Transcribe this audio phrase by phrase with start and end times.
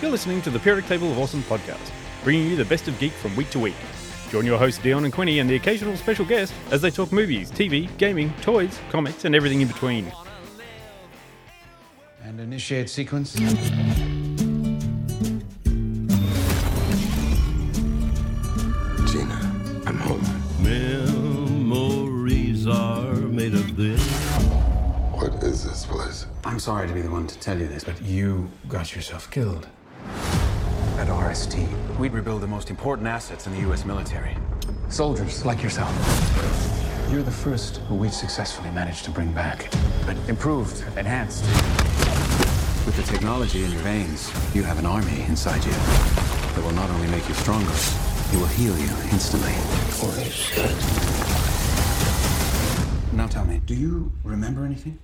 [0.00, 1.90] You're listening to the Periodic Table of Awesome podcast,
[2.22, 3.74] bringing you the best of geek from week to week.
[4.30, 7.50] Join your hosts Dion and Quinny and the occasional special guest as they talk movies,
[7.50, 10.12] TV, gaming, toys, comics, and everything in between.
[12.22, 13.34] And initiate sequence.
[19.10, 20.22] Gina, I'm home.
[20.62, 24.00] Memories are made of this.
[25.10, 26.26] What is this place?
[26.44, 29.66] I'm sorry to be the one to tell you this, but you got yourself killed.
[30.98, 33.84] At RST, We'd rebuild the most important assets in the U.S.
[33.84, 34.36] military.
[34.88, 35.90] Soldiers like yourself.
[37.10, 39.68] You're the first who we've successfully managed to bring back,
[40.06, 41.42] but improved, enhanced.
[42.86, 46.88] With the technology in your veins, you have an army inside you that will not
[46.90, 47.72] only make you stronger,
[48.32, 49.54] it will heal you instantly.
[49.98, 50.70] Holy shit.
[53.12, 54.98] Now tell me, do you remember anything?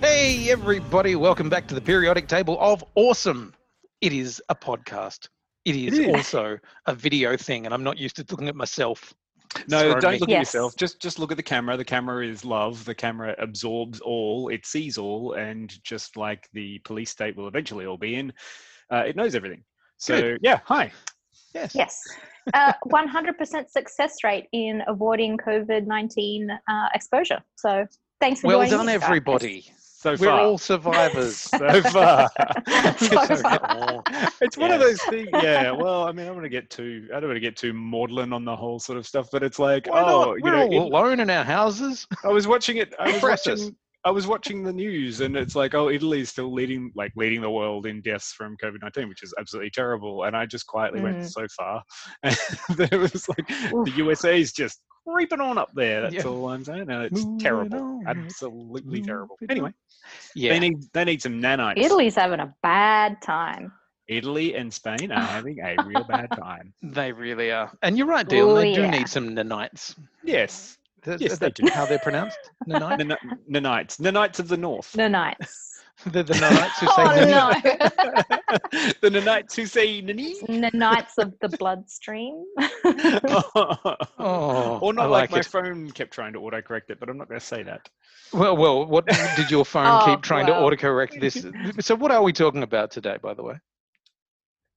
[0.00, 3.52] Hey, everybody, welcome back to the periodic table of awesome.
[4.00, 5.28] It is a podcast.
[5.66, 9.12] It is, also a video thing, and I'm not used to looking at myself.
[9.68, 10.18] No, Throw don't me.
[10.20, 10.36] look Yes.
[10.36, 10.76] at yourself.
[10.76, 11.76] Just just look at the camera.
[11.76, 12.82] The camera is love.
[12.86, 14.48] The camera absorbs all.
[14.48, 18.32] It sees all, and just like the police state will eventually all be in,
[18.90, 19.62] uh, it knows everything.
[19.98, 20.92] So yeah, hi.
[21.54, 21.74] Yes.
[21.74, 22.02] Yes.
[22.54, 27.42] Uh, 100% success rate in avoiding COVID 19 uh, exposure.
[27.56, 27.86] So
[28.18, 29.70] thanks for Well joining done, us, everybody.
[30.00, 31.36] So We're far, all survivors.
[31.36, 32.30] so far.
[32.96, 34.02] So far.
[34.40, 35.28] it's one of those things.
[35.42, 35.72] Yeah.
[35.72, 37.06] Well, I mean, I don't want to get too.
[37.14, 39.28] I don't want to get too maudlin on the whole sort of stuff.
[39.30, 40.36] But it's like, Why oh, not?
[40.36, 42.06] you We're know, all it- alone in our houses.
[42.24, 42.94] I was watching it.
[42.98, 43.76] I was watching.
[44.02, 47.42] I was watching the news, and it's like, oh, Italy is still leading, like leading
[47.42, 50.24] the world in deaths from COVID nineteen, which is absolutely terrible.
[50.24, 51.28] And I just quietly went Mm.
[51.30, 51.82] so far,
[52.22, 52.36] and
[52.78, 56.02] there was like the USA is just creeping on up there.
[56.02, 56.24] That's Yeah.
[56.26, 59.36] all I'm saying, and it's Moving terrible, on, absolutely terrible.
[59.40, 59.74] moving Anyway,
[60.34, 60.52] Yeah.
[60.52, 61.78] they need they need some nanites.
[61.78, 63.72] Italy's having a bad time.
[64.08, 66.74] Italy and Spain are having a real bad time.
[66.82, 67.70] They really are.
[67.82, 68.50] And you're right, Dylan.
[68.50, 68.90] Oh, they do yeah.
[68.90, 69.96] need some nanites.
[70.24, 71.68] Yes, Is Yes, is they do.
[71.72, 72.38] how they're pronounced?
[72.68, 73.06] Nanite?
[73.06, 74.96] Nan- nanites, nanites of the north.
[74.96, 75.06] No
[76.06, 76.12] nights.
[76.12, 77.30] They're the nanites who say Oh, nani.
[77.30, 77.52] no.
[79.00, 80.34] the nanites who say nani.
[80.46, 82.44] the Knights of the Bloodstream.
[84.22, 85.46] Oh, or not I like, like my it.
[85.46, 87.88] phone kept trying to autocorrect it, but I'm not going to say that.
[88.32, 90.70] Well, well, what did your phone Oh, keep trying well.
[90.70, 91.44] to autocorrect this?
[91.84, 93.54] So, what are we talking about today, by the way?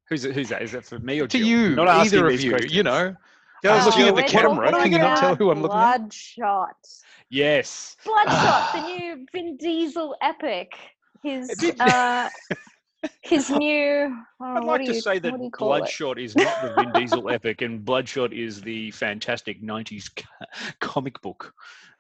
[0.09, 0.61] Who's it, who's that?
[0.61, 1.47] Is it for me or To Jill?
[1.47, 2.51] you, Not either of you.
[2.51, 2.73] questions.
[2.73, 3.15] You know,
[3.65, 4.71] I was Oh, looking at the camera.
[4.71, 5.99] Can you not tell who I'm looking at?
[5.99, 6.75] Bloodshot.
[7.29, 7.95] Yes.
[8.05, 10.71] Bloodshot, the new Vin Diesel epic.
[11.23, 12.29] His uh,
[13.21, 14.15] his new.
[14.41, 15.79] Oh, I'd like to you- say that do you call it?
[15.79, 20.09] Bloodshot is not the Vin Diesel epic, and Bloodshot is the fantastic '90s
[20.79, 21.53] comic book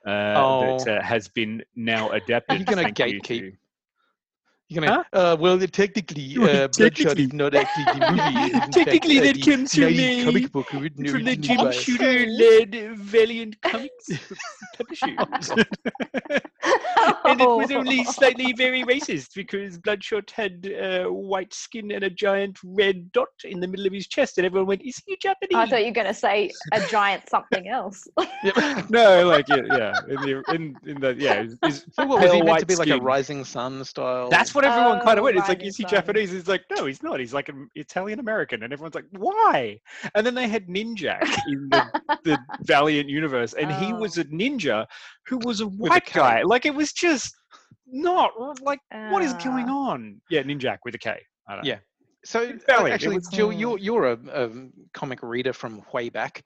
[0.05, 0.91] uh, that Oh.
[0.91, 2.59] uh, has been now adapted.
[2.59, 3.57] you gonna thank you gatekeep?
[4.69, 5.05] To- You're gonna.
[5.13, 8.21] Uh, well, technically, uh, Bloodshot is not actually the movie.
[8.39, 11.07] it is in fact, Technically, uh, that the comes from 90s the- comic book written
[11.07, 14.09] From the Jim by- Shooter-led Valiant Comics
[14.77, 15.15] publisher,
[17.25, 22.09] and it was only slightly very racist because Bloodshot had uh, white skin and a
[22.09, 25.55] giant red dot in the middle of his chest, and everyone went, "Is he Japanese?"
[25.55, 28.07] I thought you were going to say a giant something else.
[28.43, 28.89] Yep.
[28.89, 32.31] no, like yeah, yeah, in the in, in the yeah, is, is So what was
[32.31, 34.29] he pale meant to white be like a rising sun style?
[34.29, 35.37] That's what everyone kind of Oh, went.
[35.37, 35.91] It's like, is he Sun.
[35.91, 36.31] Japanese?
[36.31, 37.19] He's like, no, he's not.
[37.19, 39.79] He's like an Italian American, and everyone's like, why?
[40.15, 44.21] And then they had Ninjak in the, the Valiant universe, and he was Oh.
[44.21, 44.85] a ninja
[45.27, 46.19] who was a a white K.
[46.19, 46.41] guy.
[46.43, 47.33] Like it was just
[47.87, 48.31] not
[48.61, 48.79] like
[49.11, 49.91] what is going Ah.
[49.91, 50.21] on?
[50.29, 51.19] Yeah, Ninjak with a K.
[51.47, 51.69] I don't know.
[51.69, 51.79] Yeah.
[52.25, 54.49] So uh, Valiant, actually, was- Jill, you're you're a, a
[54.93, 56.43] comic reader from way back.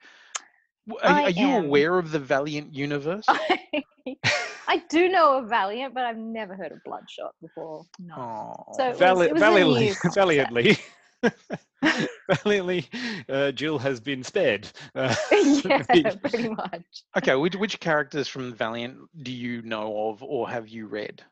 [0.88, 1.64] W- Are, are you am.
[1.66, 3.24] aware of the Valiant universe?
[3.28, 7.84] I do know of Valiant, but I've never heard of Bloodshot before.
[7.98, 8.14] No.
[8.16, 8.72] Oh.
[8.72, 10.78] So- It was- Vali- it was valiantly, new valiantly,
[12.44, 12.88] valiantly,
[13.28, 14.68] uh, Jill has been spared.
[14.94, 15.82] Uh, yeah,
[16.22, 16.82] pretty much.
[17.16, 21.22] okay, which which characters from Valiant do you know of or have you read?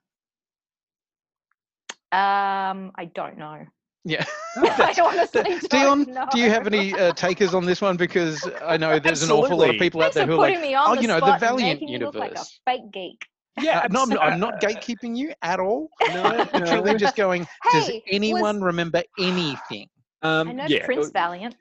[2.13, 3.67] Um, I don't know.
[4.09, 4.25] Yeah.
[4.57, 6.27] I honestly don't Dion, know.
[6.31, 7.97] do you have any uh, takers on this one?
[7.97, 9.79] Because I know there's an awful lot of Absolutely.
[9.79, 11.33] people out Thanks there who are like, me on oh, the you know, the spot
[11.33, 12.61] and Valiant making you look like a universe.
[12.65, 13.27] fake geek.
[13.61, 15.89] yeah, Uh, no, I'm, I'm not gatekeeping you at all.
[16.15, 16.83] No, Literally no.
[16.83, 19.89] We're just going, does Hey, was- anyone remember anything?
[20.23, 21.57] Um, I know yeah, Prince Valiant.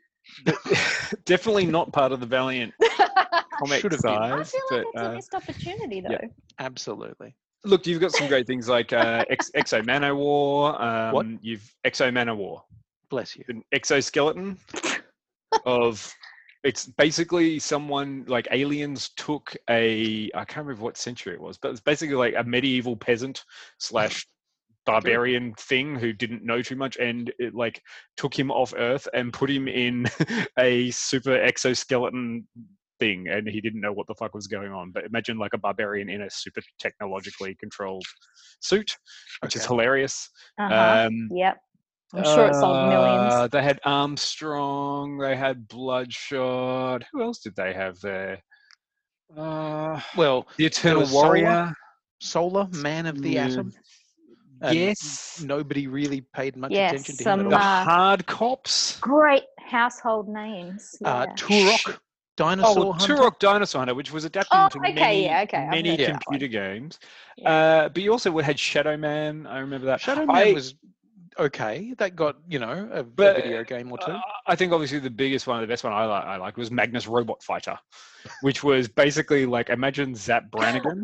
[1.26, 2.74] definitely not part of the Valiant
[3.60, 4.12] comic Should have been.
[4.14, 4.52] I size.
[4.52, 6.10] feel like but, it's a uh, missed opportunity, though.
[6.12, 6.28] yeah.
[6.60, 7.36] Absolutely.
[7.66, 10.80] Look, you've got some great things like uh, Ex- X-O Manowar.
[10.80, 11.26] Um, What?
[11.42, 12.62] You've X-O Manowar,
[13.10, 13.44] Bless you.
[13.50, 14.58] an exoskeleton
[15.66, 16.14] of.
[16.64, 21.70] It's basically someone like aliens took a I can't remember what century it was, but
[21.70, 23.44] it's basically like a medieval peasant
[23.78, 24.26] slash
[24.84, 27.82] barbarian thing who didn't know too much and it like
[28.18, 30.08] took him off earth and put him in
[30.60, 32.48] a super exoskeleton
[33.00, 35.58] thing and he didn't know what the fuck was going on but imagine like a
[35.58, 38.06] barbarian in a super technologically controlled
[38.62, 38.96] suit
[39.42, 41.06] which is hilarious Uh-huh.
[41.08, 41.58] um yep.
[42.14, 43.50] I'm sure it sold uh, millions.
[43.52, 45.18] They had Armstrong.
[45.18, 47.04] They had Bloodshot.
[47.12, 48.42] Who else did they have there?
[49.36, 51.74] Uh, Well, the Eternal was Solar, Warrior.
[52.22, 53.46] Solar, Man of the Yeah.
[53.48, 53.74] Atom.
[54.62, 55.42] and Yes.
[55.44, 57.26] Nobody really paid much Yes, attention to him.
[57.26, 57.62] some, at The all.
[57.62, 58.24] uh, H.A.R.D.
[58.28, 58.98] Corps.
[59.02, 60.96] Great household names.
[61.04, 61.36] uh, yeah.
[61.36, 61.98] Turok,
[62.38, 63.16] Dinosaur Oh, Hunter.
[63.16, 66.08] Turok Dinosaur Hunter, which was adapted Oh, into okay, many, yeah, okay, many heard of
[66.08, 67.00] that computer games.
[67.38, 67.50] Yeah.
[67.50, 69.48] Uh, but you also had Shadow Man.
[69.48, 70.02] I remember that.
[70.02, 70.76] Shadow Man I- was
[71.40, 71.94] okay.
[71.98, 74.12] That got you know a, a video game or two.
[74.12, 76.72] Uh, I think obviously the biggest one, the best one I, like, I liked was
[76.72, 77.78] Magnus Robot Fighter,
[78.42, 81.04] which was basically like imagine Zap Brannigan,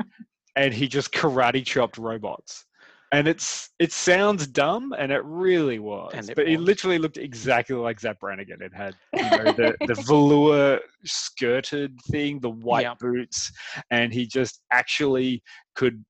[0.56, 2.64] and he just karate chopped robots.
[3.12, 6.30] And it's it sounds dumb, and it really was.
[6.30, 6.66] It but it was.
[6.66, 8.62] literally looked exactly like Zap Brannigan.
[8.62, 12.94] It had you know, the the velour skirted thing, the white Yeah.
[12.98, 13.52] boots,
[13.90, 15.42] and he just actually
[15.74, 16.02] could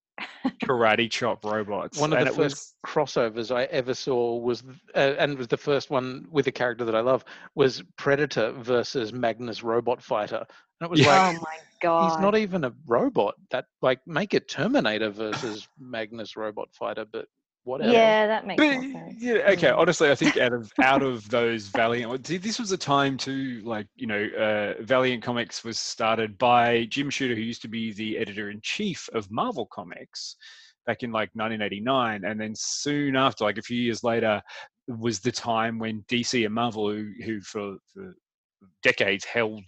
[0.63, 1.99] karate chop robots.
[1.99, 4.63] One of and the it first was- crossovers I ever saw was,
[4.95, 7.25] uh, and was the first one with a character that I love,
[7.55, 10.45] was Predator versus Magnus Robot Fighter.
[10.81, 11.07] And it was Yeah.
[11.29, 12.11] like, oh my god.
[12.11, 13.35] he's not even a robot.
[13.51, 17.27] That like make it Terminator versus Magnus Robot Fighter, but
[17.65, 17.93] whatever.
[17.93, 19.15] Yeah, that makes But sense.
[19.19, 19.69] yeah, okay.
[19.69, 19.79] Mm.
[19.79, 23.87] Honestly, I think out of out of those Valiant, this was a time too, like
[23.97, 28.19] you know, uh, Valiant Comics was started by Jim Shooter, who used to be the
[28.19, 30.37] editor in chief of Marvel Comics
[30.87, 34.43] back in like 1989, and then soon after, like a few years later,
[34.89, 38.15] was the time when DC and Marvel, who, who for, for
[38.83, 39.63] decades held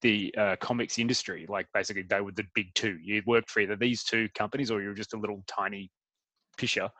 [0.00, 2.98] the uh, comics industry, like basically they were the big two.
[3.02, 5.90] You worked for either these two companies or you were just a little tiny
[6.58, 6.90] pisher.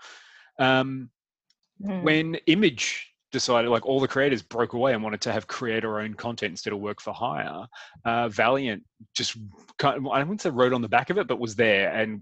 [0.59, 1.11] Um,
[1.83, 2.03] Mm.
[2.03, 6.17] when Image decided, like all the creators broke away and wanted to have creator owned
[6.17, 7.67] content instead of work for hire,
[8.05, 9.37] uh, Valiant just
[9.79, 12.21] kind of, I wouldn't say wrote on the back of it, but was there and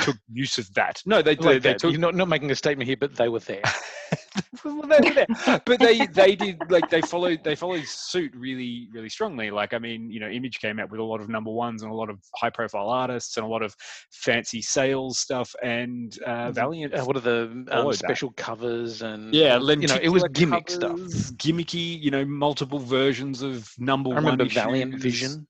[0.00, 1.02] took use of that.
[1.04, 1.80] No, they, they, Like they that.
[1.80, 3.62] took You're not, not making a statement here, but they were there.
[4.64, 5.60] well, they were there.
[5.64, 9.78] but they they did like they followed they followed suit really really strongly like i
[9.78, 12.10] mean you know image came out with a lot of number ones and a lot
[12.10, 13.74] of high profile artists and a lot of
[14.10, 17.98] fancy sales stuff and uh, valiant Uh, what are the um, followed that.
[17.98, 20.98] special covers and yeah you know it was lenticular gimmick stuff.
[21.36, 25.02] gimmicky you know multiple versions of number I remember one Valiant issues.
[25.02, 25.46] Vision.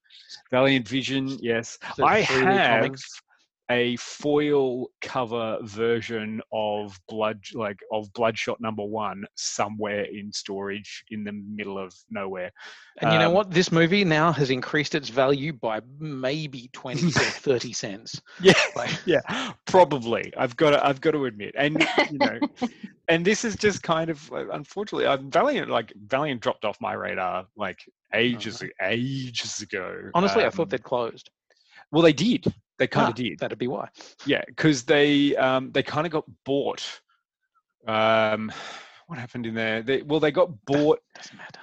[0.50, 3.20] valiant vision yes the i have comics.
[3.70, 11.24] A foil cover version of blood like of bloodshot number one somewhere in storage in
[11.24, 12.50] the middle of nowhere
[13.00, 13.50] And you know um, what?
[13.50, 18.20] This movie now has increased its value by maybe 20 or 30 cents.
[18.38, 19.20] yeah Like, yeah
[19.66, 22.38] probably i've got to i've got to admit and you know
[23.08, 27.46] and this is just kind of unfortunately uh, valiant like valiant dropped off my radar
[27.56, 27.78] like
[28.14, 31.30] ages ages ago honestly, I Um, thought they'd closed.
[31.90, 32.44] well they did
[32.78, 33.88] they kind Ah, of did That'd be why.
[34.26, 37.00] Yeah, because they um, they kind of got bought.
[37.86, 38.50] Um,
[39.06, 39.82] what happened in there?
[39.82, 41.00] They, well, they got bought.
[41.14, 41.60] Doesn't matter.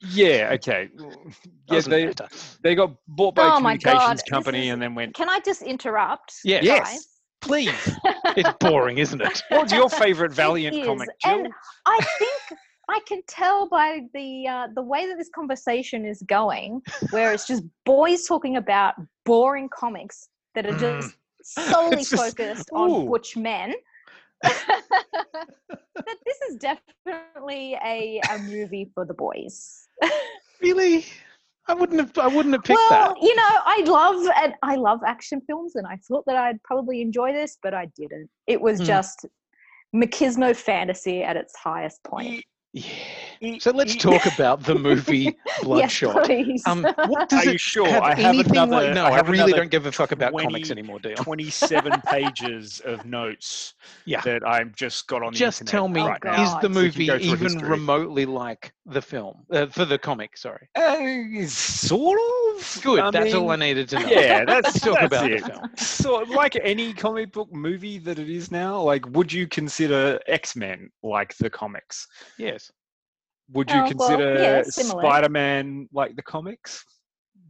[0.00, 0.88] Yeah, okay.
[1.70, 2.28] Yeah, they matter.
[2.62, 5.14] they got bought by a Oh my God, communications company is- and then went.
[5.14, 6.34] Can I just interrupt?
[6.44, 6.64] Yes.
[6.64, 7.06] Yes,
[7.40, 7.96] please.
[8.36, 9.42] It's boring, isn't it?
[9.50, 11.44] What's your favorite Valiant is, comic, Jill?
[11.44, 11.52] and
[11.84, 12.60] I think
[12.90, 17.46] I can tell by the uh, the way that this conversation is going, where it's
[17.46, 18.94] just boys talking about
[19.24, 21.00] boring comics that are Mm.
[21.00, 21.16] just
[21.70, 22.76] solely just- focused ooh.
[22.78, 23.74] on butch men.
[24.42, 29.86] that this is definitely a, a movie for the boys.
[30.62, 31.04] Really?
[31.68, 32.16] I wouldn't have.
[32.18, 32.90] I wouldn't have picked that.
[32.90, 33.22] well, that.
[33.22, 37.00] you know, I love and I love action films, and I thought that I'd probably
[37.00, 38.28] enjoy this, but I didn't.
[38.46, 38.84] It was Hmm.
[38.86, 39.26] just
[39.94, 42.44] machismo fantasy at its highest point.
[42.72, 43.29] Yeah.
[43.58, 46.14] So let's talk about the movie Bloodshot.
[46.14, 46.66] Yes, please.
[46.66, 47.88] Um, what does Are it you sure?
[47.88, 48.86] have I have anything another.
[48.88, 48.94] like?
[48.94, 51.16] No, I, have really don't give a fuck about comics 20 anymore, Dion.
[51.16, 54.20] 27 pages of notes Yeah.
[54.22, 56.42] that I've just got on the Just internet tell me, right now.
[56.42, 57.68] is the So we can movie go through even history.
[57.70, 60.36] remotely like the film uh, for the comic?
[60.36, 60.68] Sorry.
[60.74, 62.20] Uh, sort
[62.58, 62.80] of.
[62.82, 63.00] Good.
[63.00, 64.06] I that's all I needed to know.
[64.06, 65.42] Yeah, that's, Let's talk that's about it.
[65.44, 65.70] the film.
[65.78, 70.56] So, like any comic book movie that it is now, like, would you consider X
[70.56, 72.06] Men like the comics?
[72.36, 72.70] Yes.
[73.52, 74.62] Would you Oh, well, consider yeah.
[74.62, 76.84] Spider Man like the comics?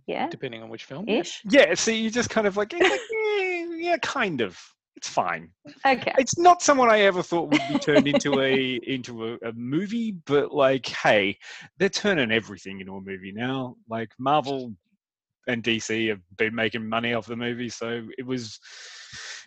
[0.06, 1.08] yeah, Depending on which film.
[1.08, 1.40] ish.
[1.48, 4.58] Yeah, see, you just kind of like, yeah, eh, yeah, yeah, kind of.
[4.96, 5.50] It's fine.
[5.86, 6.12] Okay.
[6.18, 10.16] It's not someone I ever thought would be turned into a into a, a movie,
[10.26, 11.38] but like, hey,
[11.78, 13.76] they're turning everything into a movie now.
[13.88, 14.74] Like Marvel
[15.46, 18.58] and DC have been making money off the movie, so it was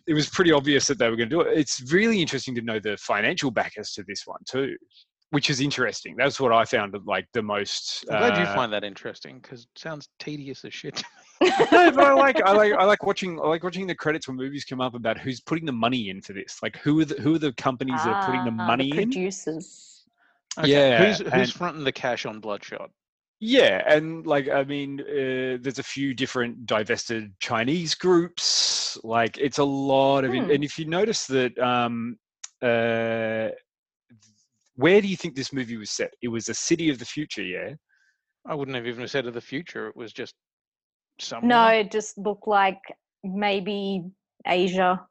[0.07, 1.55] it was pretty obvious that they were going to do it.
[1.57, 4.75] It's really interesting to know the financial backers to this one too,
[5.33, 6.15] which is interesting.
[6.15, 8.05] That's what I found like the most.
[8.11, 11.01] I'm glad you uh, find that interesting because it sounds tedious as shit.
[11.41, 11.49] no,
[11.91, 14.63] but I like I like I like watching I like watching the credits when movies
[14.63, 16.59] come up about who's putting the money in for this.
[16.61, 18.95] Like who are the who are the companies that are putting the Ah, money in?
[18.95, 20.03] producers.
[20.59, 22.91] Okay, Yeah, Who's who's and- fronting the cash on Bloodshot?
[23.39, 28.99] Yeah, and like I mean, uh, there's a few different divested Chinese groups.
[29.03, 30.51] Like it's a lot of, Hmm.
[30.51, 32.17] and if you notice that, um,
[32.61, 33.49] uh,
[34.75, 36.13] where do you think this movie was set?
[36.21, 37.73] It was a city of the future, yeah.
[38.45, 39.87] I wouldn't have even said of the future.
[39.87, 40.33] It was just
[41.19, 41.47] somewhere.
[41.49, 42.79] No, it just looked like
[43.23, 44.03] maybe
[44.45, 45.05] Asia.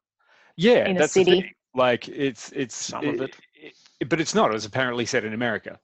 [0.56, 1.40] Yeah, In a that's the city.
[1.42, 1.50] thing.
[1.74, 3.34] Like it's it's Some of it.
[3.54, 4.50] it- but it's not.
[4.50, 5.78] It was apparently set in America.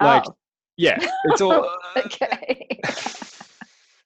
[0.00, 0.06] Oh.
[0.06, 0.36] Like oh,
[0.76, 1.68] yeah, it's all.
[1.96, 2.80] Uh, okay.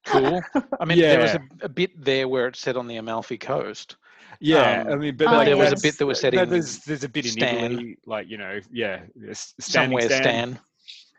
[0.06, 0.40] cool.
[0.80, 3.96] I mean, there was a, a bit there where it said on the Amalfi Coast.
[4.40, 6.42] Yeah, Um, I mean, but Oh, like, there was a bit that was said no,
[6.42, 7.72] in there's there's a bit in Stan.
[7.72, 9.02] Italy, like you know, yeah,
[9.32, 10.58] standing somewhere Stan, Stan.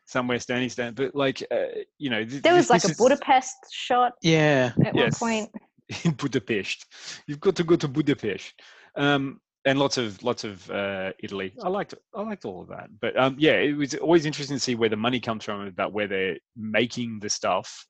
[0.06, 1.58] somewhere standing stand, but like uh,
[1.98, 4.72] you know, th- There this- was like this a is Budapest shot Yeah.
[4.86, 5.20] at Yes.
[5.22, 5.52] one point.
[6.04, 6.86] in Budapest.
[7.28, 8.54] You've got to go to Budapest,
[8.98, 11.54] um, and lots of lots of uh, Italy.
[11.64, 14.62] I liked I liked all of that, but um, yeah, it was always interesting to
[14.62, 17.86] see where the money comes from about where they're making the stuff.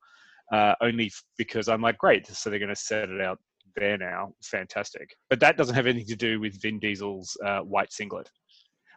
[0.53, 3.37] Uh, only because I'm like, great, so they're going to set it out
[3.77, 4.33] there now.
[4.43, 8.29] Fantastic, but that doesn't have anything to do with Vin Diesel's uh, white singlet.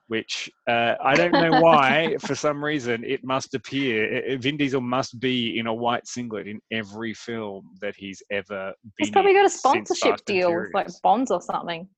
[0.08, 4.37] Which uh, I don't know why, for some reason, it must appear.
[4.38, 8.64] Vin Diesel must be in a white singlet in every film that he's ever been.
[8.64, 8.92] In.
[8.99, 11.88] He's probably got a sponsorship deal with like Bonds or something.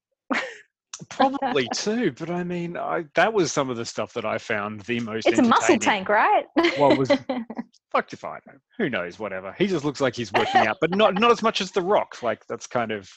[1.10, 4.80] Probably too, but I mean, I, that was some of the stuff that I found
[4.82, 5.26] the most.
[5.26, 6.44] It's a muscle tank, right?
[6.76, 7.10] what was
[7.92, 8.54] fucked if I know.
[8.78, 9.18] Who knows?
[9.18, 9.54] Whatever.
[9.58, 12.22] He just looks like he's working out, but not not as much as The Rock.
[12.22, 13.10] Like that's kind of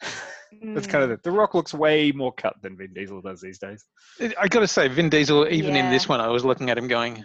[0.74, 1.14] that's kind of Mm.
[1.14, 1.22] it.
[1.22, 3.84] The Rock looks way more cut than Vin Diesel does these days.
[4.38, 6.86] I got to say, Vin Diesel, even in this one, I was looking at him
[6.88, 7.24] going,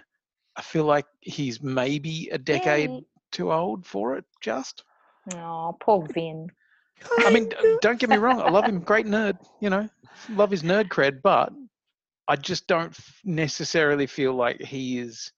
[0.55, 3.05] I feel like he's maybe a decade Yay.
[3.31, 4.83] too old for it, just.
[5.35, 6.47] Oh, poor Vin.
[7.19, 7.51] I mean,
[7.81, 8.41] don't get me wrong.
[8.41, 8.79] I love him.
[8.79, 9.37] Great nerd.
[9.59, 9.89] You know,
[10.29, 11.53] love his nerd cred, but
[12.27, 15.31] I just don't necessarily feel like he is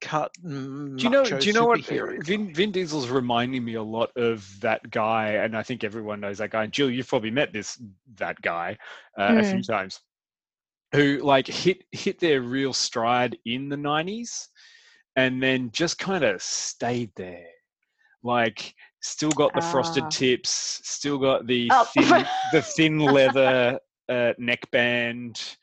[0.00, 0.32] cut.
[0.44, 1.24] Mm, do you know?
[1.24, 1.80] Do you know what?
[1.80, 2.18] superhero.
[2.18, 6.20] Uh, Vin, Vin Diesel's reminding me a lot of that guy, and I think everyone
[6.20, 6.64] knows that guy.
[6.64, 7.80] And Jill, you've probably met this
[8.16, 8.78] that guy
[9.18, 9.60] uh, a few hmm.
[9.60, 10.00] times,
[10.92, 14.48] who like hit hit their real stride in the '90s,
[15.16, 17.46] and then just kind of stayed there.
[18.22, 18.74] Like,
[19.06, 20.08] still got the frosted Ah.
[20.10, 21.84] tips, still got the Oh.
[21.94, 25.56] thin, the thin leather uh, neckband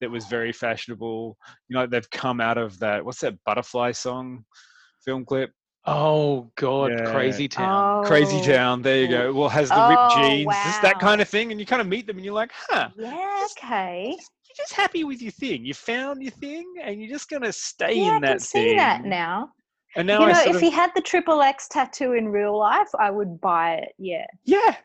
[0.00, 1.36] that was very fashionable.
[1.68, 3.04] You know, they've come out of that.
[3.04, 4.44] What's that butterfly song
[5.04, 5.50] film clip?
[5.86, 7.12] Oh God, Yeah.
[7.12, 8.04] Crazy Town.
[8.04, 8.82] Crazy Oh, Town.
[8.82, 9.32] There you go.
[9.32, 11.88] Well, has the ripped Oh, jeans, just that kind of thing, and you kind of
[11.88, 12.90] meet them, and you're like, huh.
[12.98, 14.08] Yeah, okay.
[14.08, 15.64] You're just happy with your thing.
[15.64, 18.74] You found your thing, and you're just gonna stay Yeah, I in can that see
[18.76, 19.50] that now.
[19.96, 22.28] And now you I know, sort if of, he had the triple X tattoo in
[22.28, 23.88] real life, I would buy it.
[23.98, 24.76] Yeah, yeah,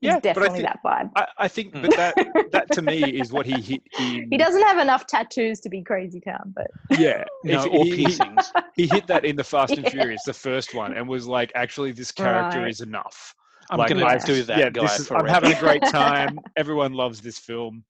[0.00, 0.16] he's yeah.
[0.16, 1.10] I definitely think, that vibe.
[1.16, 1.82] I, I think, Mm.
[1.82, 4.28] but that that to me is what he hit in.
[4.30, 7.96] He doesn't have enough tattoos to be Crazy Town, but Yeah, No, or he- he-
[8.04, 8.52] piercings.
[8.76, 11.90] he hit that in the Fast and Furious, the first one, and was like, actually,
[11.92, 12.70] this character Right.
[12.70, 13.34] is enough.
[13.68, 16.38] I'm Like, gonna I've- do that yeah, guy this is, I'm having a great time.
[16.56, 17.82] Everyone loves this film.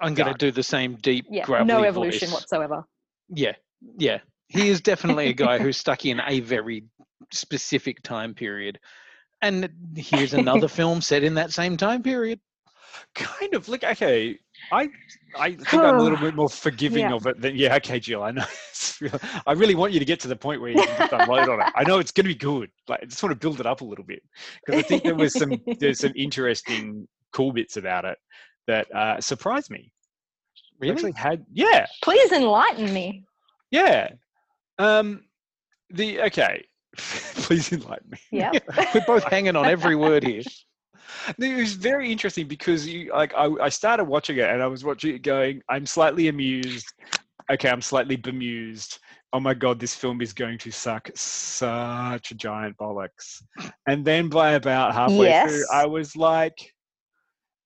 [0.00, 0.38] I'm gonna done.
[0.38, 2.34] do the same deep, yeah, gravelly no evolution voice.
[2.42, 2.84] whatsoever.
[3.28, 3.52] Yeah,
[3.98, 4.18] yeah.
[4.52, 6.84] He is definitely a guy who's stuck in a very
[7.32, 8.78] specific time period.
[9.40, 12.38] And here's another film set in that same time period.
[13.14, 14.38] Kind of like okay,
[14.70, 14.88] I
[15.38, 17.14] I think I'm a little bit more forgiving Yeah.
[17.14, 17.74] of it than yeah.
[17.76, 18.44] Okay, Jill, I know.
[18.70, 21.12] It's real- I really want you to get to the point where you can just
[21.12, 21.72] unload on it.
[21.74, 22.70] I know it's going to be good.
[22.88, 24.22] Like I just want to build it up a little bit
[24.64, 28.18] because I think there was some there's some interesting cool bits about it
[28.66, 29.90] that uh, surprised me.
[30.58, 30.92] It Really?
[30.94, 33.24] Actually had yeah Please enlighten me.
[33.70, 34.10] yeah.
[34.82, 35.24] Um,
[35.90, 36.64] the okay.
[36.96, 38.18] Please enlighten me.
[38.30, 38.52] Yeah.
[38.94, 40.42] We're both hanging on every word here.
[41.38, 44.84] It was very interesting because you like I, I started watching it and I was
[44.84, 46.86] watching it going, I'm slightly amused.
[47.50, 48.98] Okay, I'm slightly bemused.
[49.32, 53.42] Oh my god, this film is going to suck such a giant bollocks.
[53.86, 56.58] And then by about halfway through, I was like,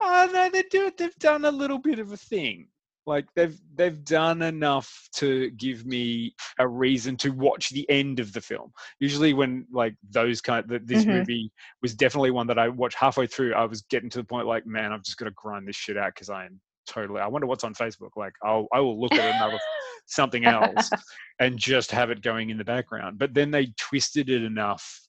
[0.01, 2.69] oh no, they do they've done a little bit of a thing.
[3.07, 8.33] Like they've they've done enough to give me a reason to watch the end of
[8.33, 8.73] the film.
[8.99, 11.13] Usually, when like those kind, that this Mhm.
[11.21, 11.51] movie
[11.83, 13.55] was definitely one that I watched halfway through.
[13.55, 16.15] I was getting to the point like, man, I'm just gonna grind this shit out
[16.15, 17.21] because I am totally.
[17.21, 18.11] I wonder what's on Facebook.
[18.17, 19.59] Like, I'll I will look at another
[20.07, 20.91] something else
[21.39, 23.19] and just have it going in the background.
[23.19, 25.01] But then they twisted it enough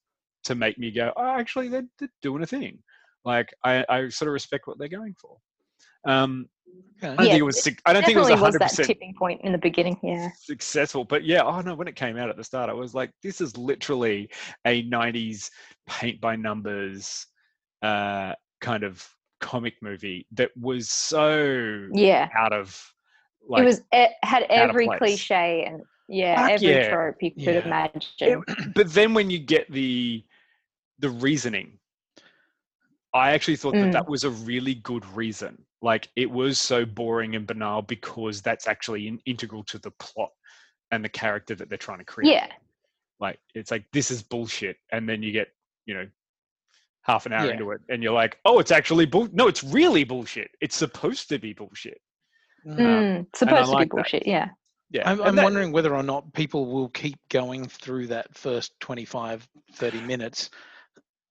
[0.44, 2.80] to make me go, oh, actually, they're, they're doing a thing.
[3.26, 5.38] Like I, I sort of respect what they're going for.
[6.08, 6.50] Um,
[7.04, 7.64] I don't Yeah, think it was.
[7.64, 10.00] suc- I don't think it was hundred percent tipping point in the beginning.
[10.02, 10.30] Yeah.
[10.40, 11.06] successful.
[11.06, 13.40] But yeah, oh no, when it came out at the start, I was like, this
[13.42, 14.30] is literally
[14.66, 15.52] a '90s
[15.86, 17.28] paint by numbers
[17.82, 19.08] uh, kind of
[19.40, 22.30] comic movie that was so Yeah.
[22.36, 22.82] out of
[23.48, 26.90] like it was it had every cliche and yeah, Fuck every yeah.
[26.90, 27.66] trope you could Yeah.
[27.66, 28.44] imagine.
[28.48, 30.26] It- but then when you get the
[31.00, 31.78] the reasoning
[33.14, 33.92] i actually thought that Mm.
[33.92, 38.68] that was a really good reason like it was so boring and banal because that's
[38.68, 40.30] actually in, integral to the plot
[40.92, 42.48] and the character that they're trying to create yeah.
[43.20, 45.50] like it's like this is bullshit and then you get
[45.86, 46.08] you know
[47.02, 47.52] half an hour Yeah.
[47.54, 51.30] into it and you're like oh it's actually bull no it's really bullshit it's supposed
[51.30, 52.00] to be bullshit
[52.66, 53.90] Mm, supposed to like be that.
[53.96, 54.28] bullshit.
[54.28, 54.50] Yeah.
[54.92, 58.78] yeah I'm, I'm that- wondering whether or not people will keep going through that first
[58.82, 60.50] 25, 30 minutes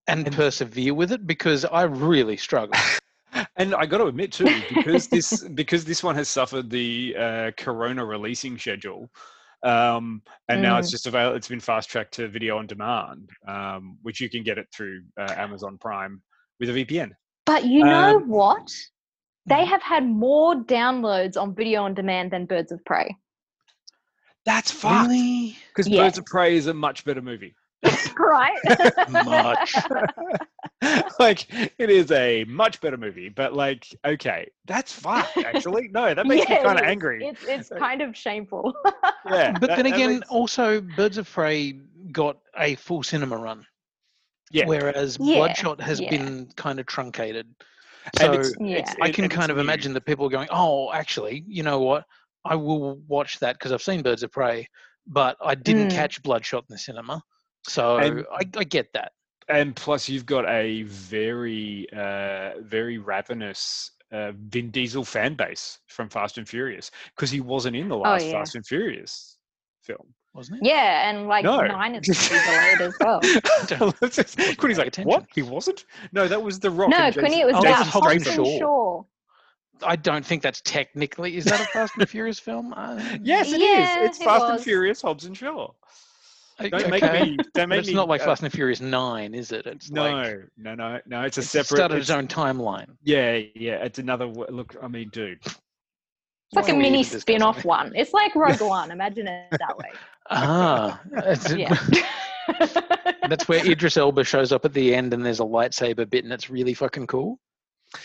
[0.07, 2.79] and, persevere with it because I really struggle.
[3.57, 7.51] and I got to admit too, because this because this one has suffered the uh,
[7.57, 9.11] Corona releasing schedule,
[9.63, 10.93] um, and now it's Mm.
[10.93, 11.37] just available.
[11.37, 15.03] It's been fast tracked to video on demand, um, which you can get it through
[15.19, 16.23] uh, Amazon Prime
[16.61, 17.11] with a VPN.
[17.45, 18.71] But you know Um, what?
[19.49, 23.17] They have had more downloads on video on demand than Birds of Prey.
[24.45, 25.09] That's fucked.
[25.09, 25.57] really?
[25.69, 27.55] Because Birds of Prey is a much better movie.
[28.19, 28.59] right?
[29.11, 29.75] Much.
[31.19, 31.47] like
[31.79, 35.37] it is a much better movie, but like okay, that's fucked.
[35.39, 37.27] Actually, no, that makes Yeah, me kind of angry.
[37.27, 38.75] It's it's kind of shameful.
[39.31, 41.73] yeah, But that- then again, makes- also Birds of Prey
[42.13, 43.67] got a full cinema run,
[44.51, 46.11] yeah, whereas Yeah, Bloodshot has yeah.
[46.11, 47.47] been kind of truncated.
[48.21, 48.77] And So it's- Yeah.
[48.79, 49.63] it's- I can and kind of new.
[49.63, 52.05] imagine that people are going, "Oh, actually, you know what?
[52.45, 54.69] I will watch that because I've seen Birds of Prey,
[55.07, 55.93] but I didn't Mm.
[55.95, 57.23] catch Bloodshot in the cinema."
[57.69, 59.13] So And- I, I get that.
[59.49, 66.09] and plus you've got a very uh very ravenous uh, Vin Diesel fan base from
[66.09, 68.33] Fast and Furious because he wasn't in the last yeah.
[68.33, 69.37] Fast and Furious
[69.83, 70.15] film.
[70.33, 70.67] Wasn't it?
[70.69, 71.61] yeah, and like No.
[71.63, 73.21] nine is to be delayed as well.
[74.03, 75.09] Let's Quinny's like, attention.
[75.09, 75.25] what?
[75.35, 75.87] He wasn't?
[76.13, 76.91] No, that was The Rock.
[76.91, 78.59] No, Quinny, it was Oh, about Hobbs and Hobbs Shaw.
[78.59, 79.03] Shaw.
[79.83, 81.37] I don't think that's technically.
[81.37, 82.75] Is that a Fast and Furious film?
[82.75, 83.63] Uh, Yes, it is.
[83.63, 84.61] Yeah, It's it Fast and.
[84.61, 85.73] Furious, Hobbs and Shaw.
[86.61, 87.23] O- Don't make okay.
[87.31, 87.37] me.
[87.55, 87.95] Don't make it's me.
[87.95, 89.67] not like uh, Fast and Furious Nine, is it?
[89.67, 91.23] It's No, like no, no, no.
[91.23, 91.77] It's a it's separate.
[91.77, 92.97] started its it's- own timeline.
[93.03, 93.77] Yeah, yeah.
[93.85, 94.27] It's another.
[94.27, 95.39] w- Look, I mean, dude.
[95.45, 97.93] It's like a mini spin off one.
[97.97, 98.91] It's like Rogue One.
[98.91, 99.91] Imagine it that way.
[100.31, 101.77] Ah, it's- Yeah.
[103.29, 106.33] that's where Idris Elba shows up at the end, and there's a lightsaber bit, and
[106.33, 107.39] it's really fucking cool.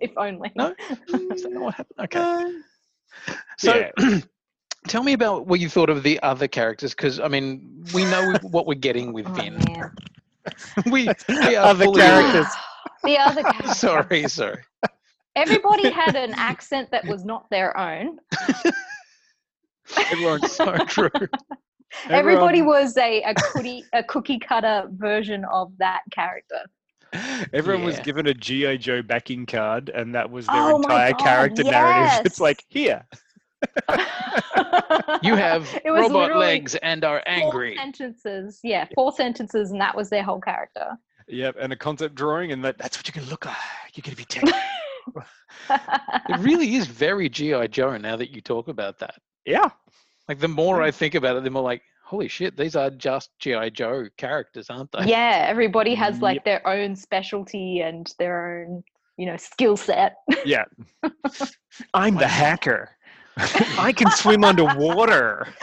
[0.00, 0.52] if only.
[0.56, 0.74] No?
[1.32, 1.98] Is that not what happened?
[2.00, 2.20] Okay.
[3.28, 3.90] Uh, So,
[4.88, 8.34] tell me about what you thought of the other characters, because I mean, we know
[8.42, 9.58] what we're getting with Oh, Vin.
[10.90, 12.46] we, we are Other fully characters.
[13.04, 13.76] the other characters.
[13.76, 14.62] Sorry, sorry.
[15.36, 18.18] Everybody had an accent that was not their own.
[20.10, 21.10] Everyone, So true.
[22.08, 26.60] Everybody everyone- was a, a cookie a cookie cutter version of that character.
[27.52, 31.20] Everyone was given a GI Joe backing card, and that was their Oh entire God,
[31.20, 32.26] character narrative.
[32.26, 33.06] It's like here,
[35.22, 37.76] You have robot legs and are four angry.
[37.76, 38.60] sentences.
[38.62, 40.96] Yeah, four sentences, and that was their whole character.
[41.28, 43.56] yep, and a concept drawing, and that, that's what you're gonna look like.
[43.94, 44.44] You're gonna be tech.
[46.28, 49.14] It really is very GI Joe now that you talk about that.
[49.46, 49.68] yeah,
[50.28, 53.30] Like the more I think about it, the more like, holy shit, these are just
[53.38, 55.04] GI Joe characters, aren't they?
[55.06, 56.44] yeah, everybody has like Yep.
[56.44, 58.82] their own specialty and their own,
[59.16, 60.16] you know, skill set.
[60.44, 60.64] yeah.
[61.94, 62.90] I'm the hacker.
[63.36, 65.46] I can swim underwater.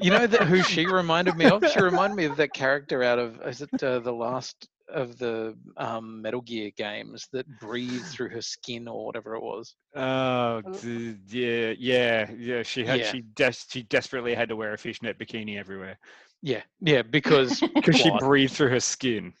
[0.00, 1.66] You know that who she reminded me of?
[1.72, 5.56] She reminded me of that character out of is it uh, the last of the
[5.78, 9.74] um, Metal Gear games that breathed through her skin or whatever it was.
[9.96, 12.62] Oh, d- yeah, yeah, yeah.
[12.62, 13.10] She had, Yeah.
[13.12, 15.98] she des- she desperately had to wear a fishnet bikini everywhere
[16.42, 18.20] Yeah, yeah, because because she plot.
[18.20, 19.32] breathed through her skin.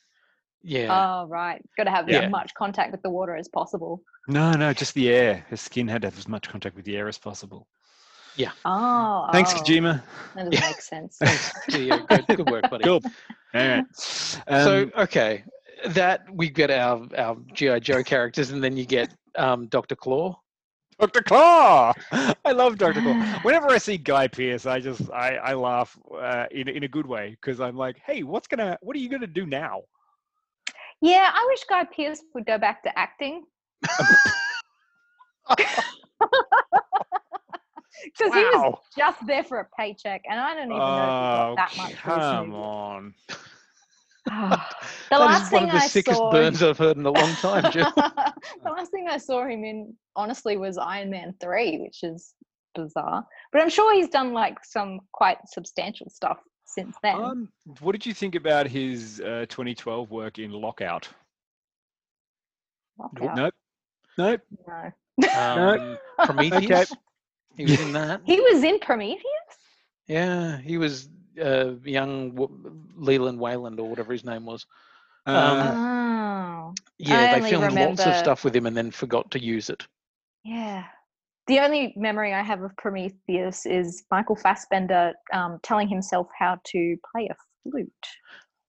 [0.64, 0.88] Yeah,
[1.22, 1.62] Oh, right.
[1.76, 2.22] Got to have Yeah.
[2.22, 4.02] as much contact with the water as possible.
[4.26, 5.44] No, no, just the air.
[5.50, 7.68] Her skin had to have as much contact with the air as possible.
[8.36, 8.52] Yeah.
[8.64, 10.02] Oh, Thanks, oh, Kojima.
[10.34, 10.66] That does Yeah.
[10.68, 11.18] make sense.
[11.68, 12.84] yeah, good, good work, buddy.
[12.84, 13.02] Cool.
[13.54, 13.84] All right.
[13.94, 15.44] so Um, okay,
[15.88, 20.40] that we get our our GI Joe characters, and then you get um, Doctor Claw.
[20.98, 21.22] Dr.
[21.22, 21.92] Claw.
[22.12, 23.00] I love Dr.
[23.02, 23.14] Claw.
[23.42, 27.06] Whenever I see Guy Pearce, I just I, I laugh uh, in in a good
[27.06, 29.82] way because I'm like, hey, what's gonna what are you gonna do now?
[31.04, 33.44] Yeah, I wish Guy Pearce would go back to acting.
[38.04, 41.20] Because he was just there for a paycheck, and I don't even know if Oh,
[41.20, 42.62] he got oh, that much for this come movie.
[42.62, 43.14] on.
[44.26, 44.60] the
[45.10, 46.30] That last is one thing of the I sickest saw.
[46.30, 47.90] burns I've heard in a long time, Jill.
[47.96, 52.34] the last thing I saw him in, honestly, was Iron Man 3, which is
[52.74, 53.24] bizarre.
[53.52, 56.38] But I'm sure he's done like some quite substantial stuff
[56.74, 57.16] since then.
[57.16, 57.48] Um,
[57.80, 61.08] what did you think about his uh, 2012 work in Lockout?
[62.98, 63.36] Lockout.
[63.36, 63.54] Nope.
[64.18, 64.40] Nope.
[64.66, 64.92] No.
[65.38, 66.92] Um, Prometheus.
[67.56, 68.22] He was in that.
[68.24, 69.22] He was in Prometheus?
[70.08, 71.08] Yeah, he was
[71.40, 74.66] uh, young w- Leland Weyland or whatever his name was.
[75.26, 76.74] Um, Oh.
[76.98, 79.86] Yeah, they only filmed lots of stuff with him and then forgot to use it.
[80.44, 80.84] Yeah.
[81.46, 86.96] The only memory I have of Prometheus is Michael Fassbender um, telling himself how to
[87.12, 87.90] play a flute.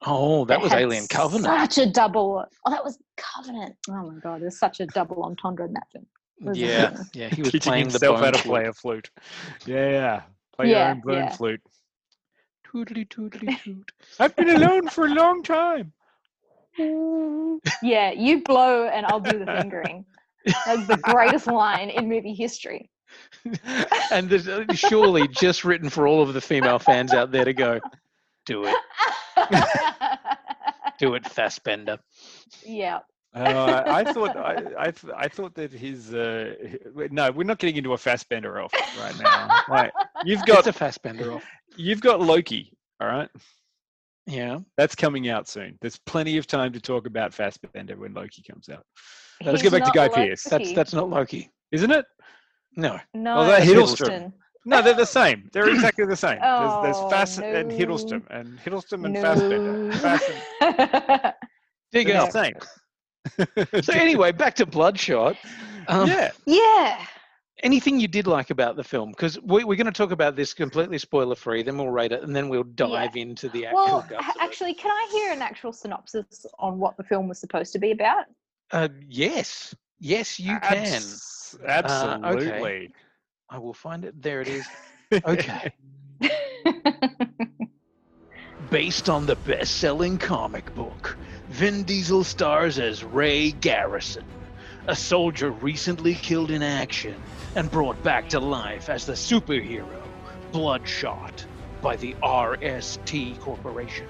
[0.05, 1.45] Oh, that It was Alien Covenant.
[1.45, 2.43] Such a double.
[2.65, 3.75] Oh, that was Covenant.
[3.89, 6.05] Oh my god, there's such a double entendre in that film.
[6.53, 7.05] Yeah, amazing.
[7.13, 8.67] yeah, he was Teaching playing the himself how to play flute.
[8.67, 9.09] a flute.
[9.65, 10.21] Yeah, yeah.
[10.55, 11.29] Play your own blown yeah.
[11.29, 11.61] flute.
[12.67, 13.91] Toodly toodly toot.
[14.19, 15.93] I've been alone for a long time.
[17.81, 20.05] Yeah, you blow and I'll do the fingering.
[20.65, 22.89] That's the greatest line in movie history.
[24.11, 27.53] and there's uh, surely just written for all of the female fans out there to
[27.53, 27.79] go,
[28.45, 28.75] do it,
[30.99, 31.97] do it, Fassbender.
[32.65, 32.99] yeah.
[33.33, 36.53] Uh, I thought I, I th- I thought that his uh,
[37.11, 39.49] no, we're not getting into a Fassbender off right now.
[39.67, 39.91] Like
[40.23, 41.43] you've It's got a Fassbender off.
[41.75, 42.71] you've got Loki.
[43.01, 43.27] All right,
[44.25, 45.77] Yeah, that's coming out soon.
[45.81, 48.85] There's plenty of time to talk about Fassbender when Loki comes out,
[49.43, 50.43] Let's get back to not Guy Pearce.
[50.43, 51.51] that's that's not Loki.
[51.71, 52.05] isn't it?
[52.77, 53.35] No, no.
[53.37, 54.07] Well, that it's Hiddleston.
[54.09, 54.33] Hiddleston.
[54.67, 55.49] No, they're the same.
[55.53, 56.39] They're exactly the same.
[56.41, 57.69] There's, there's Oh, Fass and.
[57.71, 59.21] Hiddleston and Hiddleston and No.
[59.21, 59.91] Fassbender.
[59.93, 60.23] Fass
[60.61, 60.73] and,
[61.91, 62.25] there you they're go.
[62.25, 62.53] the same.
[63.83, 65.35] So anyway, back to Bloodshot.
[65.87, 66.31] Um, yeah.
[66.45, 67.05] yeah.
[67.63, 69.11] Anything you did like about the film?
[69.11, 72.21] Because we, we're going to talk about this completely spoiler free, then we'll rate it,
[72.23, 74.43] and then we'll dive into the actual Well, guts h- of it.
[74.43, 77.91] actually, can I hear an actual synopsis on what the film was supposed to be
[77.91, 78.25] about?
[78.71, 80.77] Uh, yes, yes, you can.
[80.77, 81.69] Abs- Uh, okay.
[82.49, 82.93] absolutely.
[83.49, 84.21] I will find it.
[84.21, 84.67] There it is.
[85.25, 85.73] Okay.
[88.69, 91.17] Based on the best selling comic book,
[91.49, 94.25] Vin Diesel stars as Ray Garrison,
[94.87, 97.15] a soldier recently killed in action
[97.55, 100.01] and brought back to life as the superhero
[100.51, 101.45] Bloodshot
[101.81, 104.07] by the RST Corporation.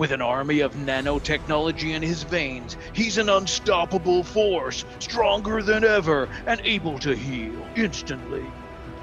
[0.00, 6.26] With an army of nanotechnology in his veins, he's an unstoppable force, stronger than ever,
[6.46, 8.46] and able to heal instantly.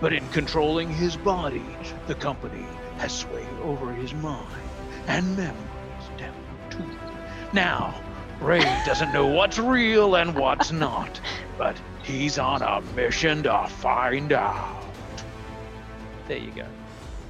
[0.01, 1.63] But in controlling his body,
[2.07, 2.65] the company
[2.97, 4.47] has sway over his mind
[5.05, 6.33] and memories down
[6.71, 6.83] to
[7.53, 8.01] Now,
[8.41, 11.21] Ray doesn't know what's real and what's not,
[11.59, 14.83] but he's on a mission to find out.
[16.27, 16.65] There you go.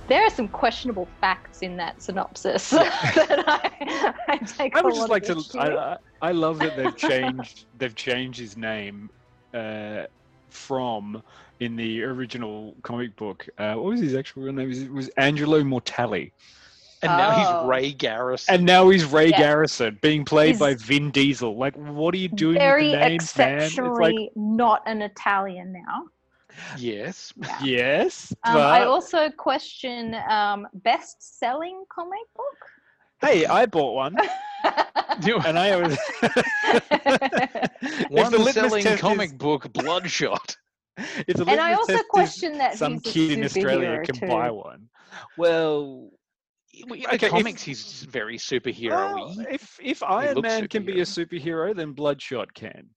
[0.08, 4.94] There are some questionable facts in that synopsis that I, I take I a would
[4.96, 5.44] just like to.
[5.60, 5.94] I.
[5.94, 7.66] I, I love that they've changed.
[7.78, 9.10] they've changed his name
[9.54, 10.04] uh,
[10.50, 11.22] from
[11.60, 13.46] in the original comic book.
[13.58, 14.72] Uh, what was his actual real name?
[14.72, 16.32] It was Angelo Mortalli,
[17.04, 17.62] And now Oh.
[17.62, 18.56] he's Ray Garrison.
[18.56, 19.38] and now he's Ray Yeah.
[19.40, 21.58] Garrison, being played by Vin Diesel.
[21.58, 23.58] Like, what are you doing Very with the names, man?
[23.58, 26.04] It's exceptionally like, not an Italian now.
[26.78, 27.34] Yes.
[27.64, 32.58] yes, Um, I also question um, best-selling comic book.
[33.22, 34.16] hey, I bought one,
[34.64, 35.98] and I was.
[36.20, 36.90] If
[38.00, 40.56] the One litmus selling comic is- book, Bloodshot.
[41.28, 44.28] if the and I also question that some kid in Australia can too.
[44.28, 44.90] buy one.
[45.38, 46.10] Well,
[46.74, 51.00] In okay, if- the comics, he's very superhero Well, if if Iron Man can be
[51.02, 52.90] a superhero, then Bloodshot can.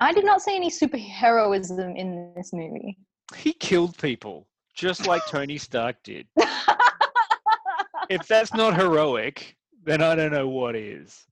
[0.00, 2.96] I did not see any superheroism in this movie.
[3.36, 6.26] He killed people just like Tony Stark did.
[8.10, 11.26] If that's not heroic, then I don't know what is.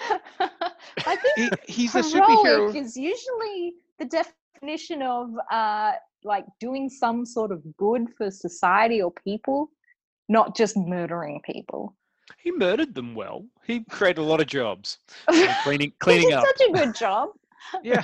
[0.00, 2.76] I think He, he's a heroic superhero.
[2.76, 5.92] is usually the definition of uh,
[6.24, 9.70] like doing some sort of good for society or people,
[10.28, 11.96] not just murdering people.
[12.36, 13.44] He murdered them well.
[13.66, 14.98] He created a lot of jobs,
[15.30, 16.44] he cleaning cleaning did up.
[16.46, 17.30] such a good job.
[17.82, 18.02] Yeah.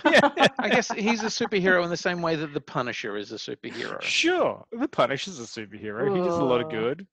[0.58, 3.98] I guess he's a superhero in the same way that the Punisher is a superhero.
[4.02, 6.14] Sure, the Punisher's a superhero.
[6.14, 7.06] He does a lot of good.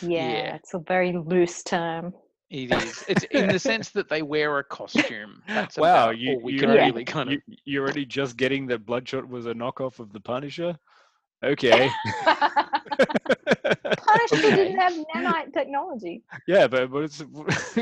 [0.00, 0.54] Yeah, Yeah.
[0.56, 2.12] it's a very loose term.
[2.50, 3.04] It is.
[3.06, 5.42] It's in the sense that they wear a costume.
[5.46, 7.34] That's Wow, about you all we you can already, really kind of.
[7.46, 10.76] you, you're already just getting that Bloodshot was a knockoff of the Punisher.
[11.44, 11.90] Okay.
[14.06, 14.54] Punisher Okay.
[14.56, 16.22] didn't have nanite technology.
[16.46, 17.22] Yeah, but, but it's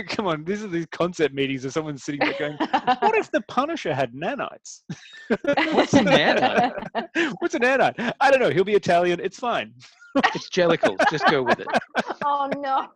[0.14, 0.44] come on.
[0.44, 2.56] These are these concept meetings of someone sitting there going,
[3.00, 4.80] "What if the Punisher had nanites?
[5.28, 7.34] What's a nanite?
[7.40, 8.12] What's a nanite?
[8.20, 8.50] I don't know.
[8.50, 9.20] He'll be Italian.
[9.20, 9.74] It's fine.
[10.34, 10.96] It's Jellicle.
[11.10, 11.68] Just go with it.
[12.24, 12.88] Oh no.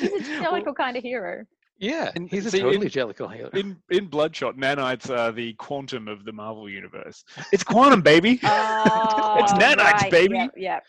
[0.00, 1.44] He's a Jellicle kind of hero.
[1.78, 3.50] Yeah, And he's a see, in- totally Jellicle hero.
[3.52, 7.24] In in Bloodshot, nanites are the quantum of the Marvel universe.
[7.52, 8.38] It's quantum, baby.
[9.36, 10.34] Oh, nanites, right, baby.
[10.36, 10.82] Yep, yep.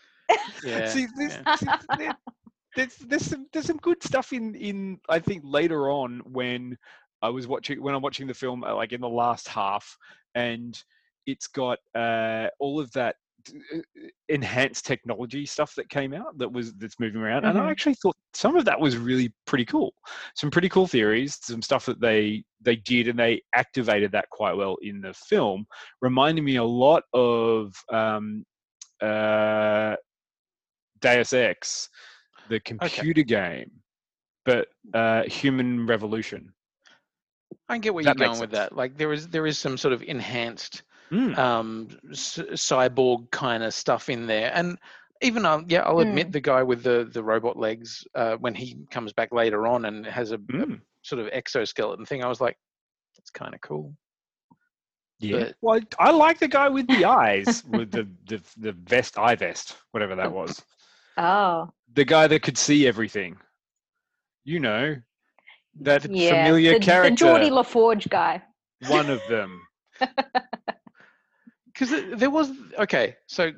[0.64, 0.86] Yeah.
[0.86, 1.54] See, this, yeah.
[1.56, 1.66] see,
[1.98, 2.16] there-
[2.76, 6.76] there's there's some there's some good stuff in in I think later on when
[7.22, 9.96] I was watching when I'm watching the film uh, like in the last half
[10.34, 10.78] and
[11.26, 13.16] it's got uh, all of that
[14.28, 17.70] enhanced technology stuff that came out that was that's moving around and I Mhm.
[17.70, 19.94] actually thought some of that was really pretty cool
[20.34, 24.54] some pretty cool theories some stuff that they they did and they activated that quite
[24.56, 25.66] well in the film
[26.00, 28.44] reminding me a lot of um,
[29.02, 29.94] uh,
[31.00, 31.88] Deus Ex,
[32.48, 33.70] the computer game,
[34.44, 36.52] but uh, Human Revolution.
[37.68, 38.74] I get where That you're going with that.
[38.74, 41.38] Like there is there is some sort of enhanced Mm.
[41.38, 44.76] um, c- cyborg kind of stuff in there, and
[45.22, 48.76] even uh, yeah, I'll admit the guy with the the robot legs uh, when he
[48.90, 50.80] comes back later on and has a, a Mm.
[51.02, 52.58] sort of exoskeleton thing, I was like,
[53.16, 53.94] that's kind of cool.
[55.20, 55.38] Yeah.
[55.38, 59.36] but- Well, I like the guy with the eyes, with the, the the vest, eye
[59.36, 60.62] vest, whatever that was.
[61.16, 63.38] Oh, The guy that could see everything.
[64.44, 64.96] You know,
[65.80, 66.44] that yeah.
[66.44, 67.24] familiar the, character.
[67.24, 68.42] The Geordi LaForge guy.
[68.88, 69.62] one of them.
[71.78, 73.52] Because there was okay, so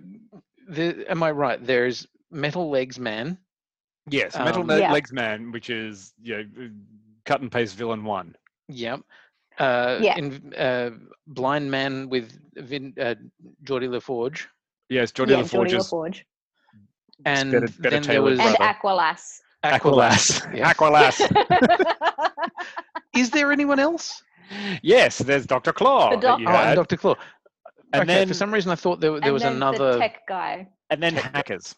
[0.68, 1.64] the, am I right?
[1.64, 3.38] There's Metal Legs Man.
[4.11, 4.92] Yes, Metal Um, Le- Yeah.
[4.92, 6.70] Legs Man, which is you know,
[7.24, 8.35] cut and paste villain one.
[8.68, 9.00] Yep.
[9.59, 10.16] Uh, Yeah.
[10.18, 10.90] In, uh,
[11.26, 13.14] Blind Man with Vin, uh,
[13.64, 14.46] Geordi LaForge.
[14.88, 16.22] Yes, Geordi yeah, LaForge Geordi LaForge.
[17.24, 18.74] And better- better then there was And brother.
[18.74, 19.40] Aqualass.
[19.64, 20.54] Aqualass.
[20.57, 20.72] Yeah.
[20.72, 21.20] Aqualass.
[23.14, 24.22] Is there anyone else?
[24.83, 25.72] yes, there's Dr.
[25.72, 26.96] Claw The doc- Oh, and Dr.
[26.96, 27.14] Claw.
[27.92, 29.92] And okay, then for some reason I thought there, there was another.
[29.94, 30.68] The tech guy.
[30.90, 31.74] and then hackers.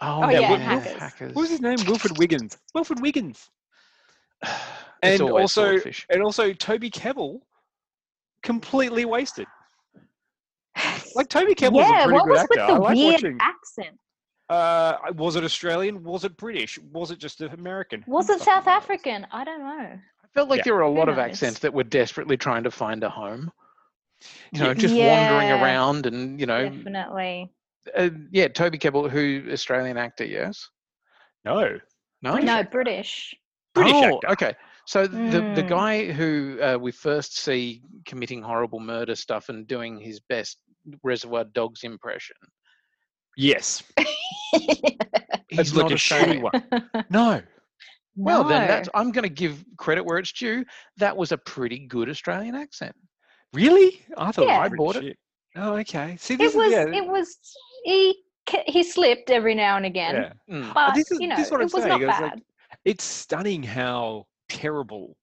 [0.00, 1.32] Oh, Oh, yeah, yeah, Wil- Hackers.
[1.34, 1.78] What was his name?
[1.86, 2.58] Wilfred Wiggins.
[2.74, 3.48] Wilfred Wiggins.
[5.04, 6.06] And also, Swordfish.
[6.10, 7.40] and also Toby Kebbell,
[8.44, 9.46] completely wasted.
[11.16, 12.48] Like Toby Kebbell's yeah, a pretty what was actor.
[12.56, 13.38] with the like weird watching.
[13.40, 13.98] accent?
[14.48, 16.02] Uh, was it Australian?
[16.04, 16.78] Was it British?
[16.92, 18.02] Was it just American?
[18.06, 18.66] Was it South?
[18.68, 19.26] African?
[19.32, 19.98] I don't know.
[19.98, 22.70] I felt like yeah, there were a lot of accents that were desperately trying to
[22.70, 23.50] find a home.
[24.52, 27.50] You know, just wandering around and, you know, Definitely.
[27.96, 30.68] uh, yeah, Toby Kebbell, who Australian actor, yes?
[31.44, 31.78] No.
[32.20, 32.32] No?
[32.32, 32.70] British No, actor.
[32.70, 33.34] British.
[33.74, 34.28] British oh, actor.
[34.30, 34.54] okay.
[34.84, 35.18] So the
[35.54, 35.68] the Mm.
[35.68, 40.58] guy who uh, we first see committing horrible murder stuff and doing his best
[41.02, 42.36] Reservoir Dogs impression.
[43.36, 43.82] Yes.
[44.52, 44.68] He's
[45.50, 46.52] It's like not a shitty one.
[47.10, 47.40] No.
[48.16, 50.64] Well, then that's I'm going to give credit where it's due.
[50.98, 52.94] That was a pretty good Australian accent.
[53.52, 54.00] Really?
[54.16, 54.60] I thought Yeah.
[54.60, 55.18] I bought it.
[55.56, 56.16] Oh, okay.
[56.18, 56.66] See, this it was.
[56.68, 57.38] is yeah, It was.
[57.84, 58.22] He
[58.66, 60.54] he slipped every now and again, yeah.
[60.54, 60.74] Mm.
[60.74, 62.22] but this is- you know, this is what it I'm was saying, bad.
[62.22, 62.42] like-
[62.84, 65.16] It's stunning how terrible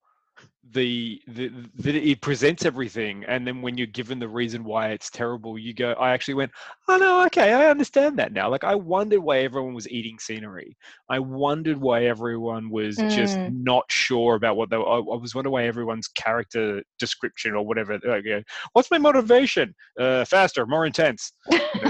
[0.71, 5.09] the, the that it presents everything, and then when you're given the reason why it's
[5.09, 6.51] terrible, you go, I actually went,
[6.87, 8.49] oh no, okay, I understand that now.
[8.49, 10.77] Like I wondered why everyone was eating scenery.
[11.09, 13.63] I wondered why everyone was just Mm.
[13.63, 14.77] not sure about what they.
[14.77, 17.99] Were, I, I was wondering why everyone's character description or whatever.
[18.03, 18.41] Like, yeah,
[18.73, 19.73] What's my motivation?
[19.99, 21.33] Uh, faster, more intense.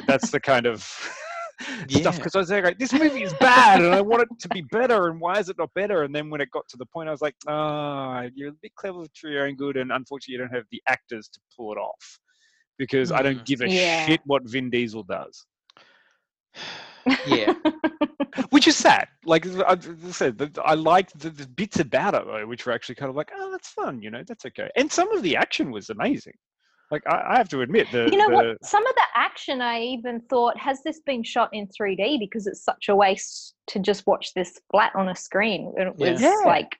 [0.08, 0.88] That's the kind of
[1.89, 4.62] stuff because I was like, this movie is bad and I want it to be
[4.62, 6.04] better and why is it not better?
[6.04, 8.74] And then when it got to the point, I was like, ah, you're a bit
[8.76, 11.78] clever for your own good and unfortunately you don't have the actors to pull it
[11.78, 12.19] off
[12.78, 13.45] because I don't Mm.
[13.45, 14.06] give a Yeah.
[14.06, 15.45] shit what Vin Diesel does,
[17.26, 17.54] Yeah.
[18.52, 19.08] which is sad.
[19.26, 19.78] Like I I
[20.12, 23.15] said, the- I liked the, the bits about it though, which were actually kind of
[23.15, 24.69] like, oh, that's fun, you know, that's okay.
[24.76, 26.36] And some of the action was amazing.
[26.91, 28.65] Like I, I have to admit, the you know the, what?
[28.65, 32.19] Some of the action, I even thought, has this been shot in 3D?
[32.19, 35.73] Because it's such a waste to just watch this flat on a screen.
[35.78, 36.41] It was Yeah.
[36.45, 36.75] like,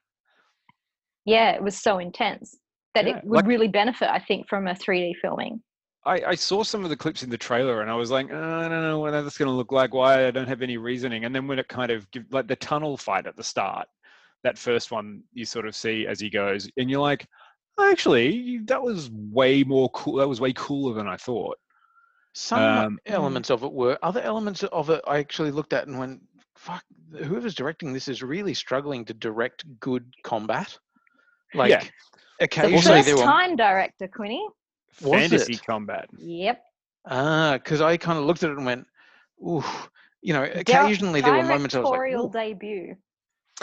[1.26, 2.58] yeah, it was so intense
[2.96, 5.62] that Yeah, it would like- really benefit, I think, from a 3D filming.
[6.06, 8.36] I, I saw some of the clips in the trailer and I was like, "Uh,
[8.36, 9.94] I don't know what that's going to look like.
[9.94, 11.26] Why I don't have any reasoning.
[11.26, 13.86] And then when it kind of give, like the tunnel fight at the start,
[14.44, 17.28] that first one you sort of see as he goes, and you're like,
[17.82, 20.16] actually, that was way more cool.
[20.18, 21.58] That was way cooler than I thought.
[22.34, 23.98] Some Um, elements of it were.
[24.04, 26.22] Other elements of it I actually looked at and went,
[26.56, 30.78] fuck, whoever's directing this is really struggling to direct good combat.
[31.54, 31.84] Like, Yeah.
[32.40, 33.24] The occasionally first there were.
[33.24, 34.48] time director, Quinny.
[34.94, 35.66] Fantasy it?
[35.66, 36.08] combat.
[36.18, 36.64] Yep.
[37.06, 38.88] Ah, because I kind of looked at it and went,
[39.46, 39.64] ooh,
[40.22, 42.96] you know, occasionally there were moments I was like, "Ooh." debut.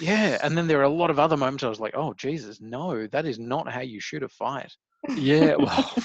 [0.01, 0.39] Yeah.
[0.43, 3.07] And then there are a lot of other moments I was like, oh, Jesus, no,
[3.09, 4.73] that is not how you shoot a fight.
[5.17, 5.57] Yeah.
[5.57, 5.95] Well,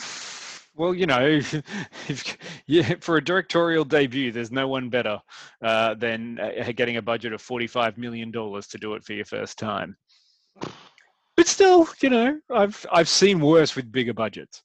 [0.73, 1.25] Well, you know,
[2.07, 5.19] if, yeah, for a directorial debut, there's no one better
[5.61, 9.25] uh, than uh, getting a budget of forty-five million dollars to do it for your
[9.25, 9.97] first time.
[11.35, 14.63] But still, you know, I've I've seen worse with bigger budgets.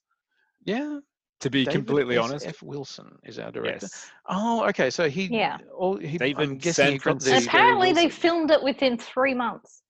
[0.63, 0.99] Yeah.
[1.41, 2.23] To be David completely S.
[2.23, 2.63] honest, F.
[2.63, 3.87] Wilson is our director.
[3.91, 4.89] yes, Oh, okay.
[4.89, 5.25] So he.
[5.25, 5.57] Yeah.
[5.75, 7.49] All, he, I'm David guessing he San got the- Francisco.
[7.49, 9.83] apparently they filmed it within three months.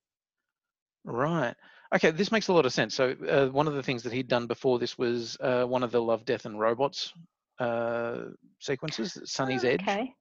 [1.04, 1.54] Right.
[1.94, 2.94] Okay, this makes a lot of sense.
[2.94, 5.90] So uh, one of the things that he'd done before this was uh, one of
[5.90, 7.14] the Love, Death, and Robots
[7.60, 8.24] uh,
[8.60, 10.12] sequences, Sonnie's Edge, Okay.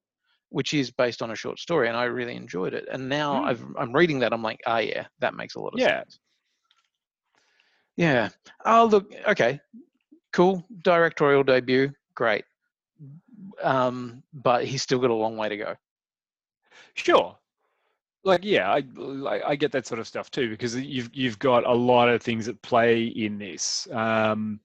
[0.47, 2.85] which is based on a short story, and I really enjoyed it.
[2.89, 3.47] And now Hmm.
[3.49, 5.99] I've, I'm reading that, I'm like, ah, yeah, that makes a lot of Yeah.
[5.99, 6.19] sense.
[7.97, 8.29] Yeah.
[8.65, 9.11] Oh, look.
[9.27, 9.59] Okay.
[10.37, 10.63] Cool.
[10.83, 11.91] Directorial debut.
[12.13, 12.45] Great.
[13.63, 15.75] Um, but he's still got a long way to go.
[16.93, 17.35] Sure.
[18.23, 18.83] Like yeah, I
[19.43, 22.47] I get that sort of stuff too because you've you've got a lot of things
[22.47, 23.87] at play in this.
[23.91, 24.59] Um,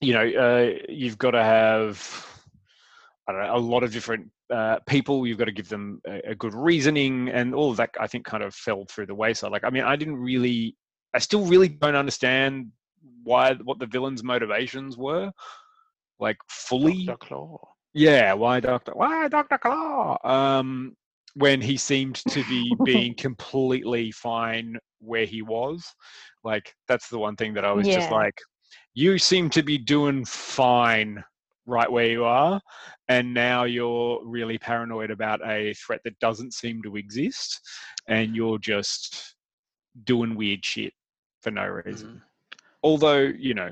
[0.00, 2.26] you know, uh, you've got to have
[3.28, 5.26] I don't know a lot of different uh, people.
[5.26, 7.90] You've got to give them a, a good reasoning, and all of that.
[8.00, 9.52] I think kind of fell through the wayside.
[9.52, 10.74] Like I mean, I didn't really,
[11.12, 12.72] I still really don't understand
[13.24, 15.32] why what the villain's motivations were,
[16.18, 17.06] like fully.
[17.06, 17.26] Dr.
[17.26, 17.58] Claw.
[17.92, 18.92] Yeah, why Doctor?
[18.94, 20.18] Why Doctor Claw?
[20.24, 20.96] Um,
[21.34, 25.84] when he seemed to be being completely fine where he was,
[26.42, 28.36] like that's the one thing that I was just like,
[28.94, 31.22] you seem to be doing fine
[31.66, 32.60] right where you are,
[33.08, 37.60] and now you're really paranoid about a threat that doesn't seem to exist,
[38.08, 39.36] and you're just
[40.04, 40.92] doing weird shit
[41.42, 42.22] for no reason.
[42.84, 43.70] Although you know,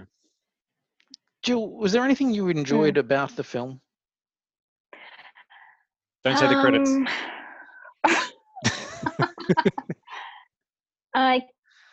[1.43, 3.81] Jill, was there anything you enjoyed about the film?
[6.25, 6.91] don't say the credits.
[6.91, 7.09] Um,
[11.15, 11.43] I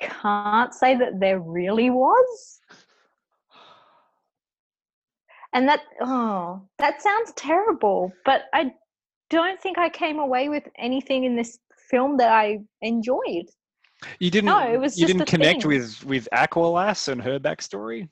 [0.02, 2.60] can't say that there really was.
[5.52, 8.72] And that oh, that sounds terrible, but I
[9.30, 13.50] don't think I came away with anything in this film that I enjoyed.
[14.20, 14.46] You didn't.
[14.46, 15.70] No, it was you just didn't connect thing.
[15.70, 18.10] with with Aqualass and her backstory.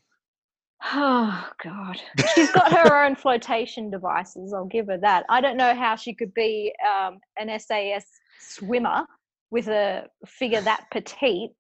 [0.84, 2.00] Oh god.
[2.36, 5.26] She's got her own flotation devices, I'll give her that.
[5.30, 8.06] I don't know how she could be um, an SAS
[8.40, 9.06] swimmer
[9.50, 11.52] with a figure that petite.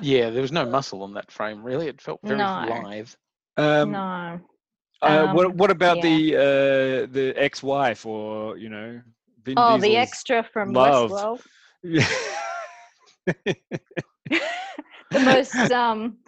[0.00, 1.86] Yeah, there was no muscle on that frame, really.
[1.88, 2.82] It felt very No.
[2.84, 3.08] lithe.
[3.56, 4.40] Um, no.
[5.00, 6.02] uh, what Um, what about yeah.
[6.02, 9.00] the uh, the ex wife or you know?
[9.42, 11.14] Vin Oh, the extra from loved.
[11.14, 11.40] Westworld.
[15.12, 16.18] The most um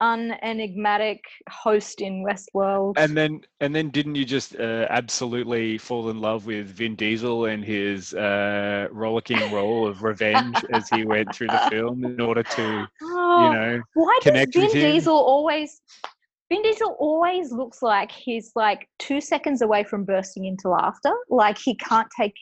[0.00, 2.94] unenigmatic host in Westworld.
[2.96, 7.46] and then and then didn't you just uh, absolutely fall in love with Vin Diesel
[7.46, 12.42] and his uh, rollicking role of revenge as he went through the film in order
[12.42, 14.70] to Oh, you know why does Vin?
[14.70, 15.80] Diesel always
[16.50, 21.14] Vin Diesel always looks like he's like two seconds away from bursting into laughter.
[21.30, 22.34] Like he can't take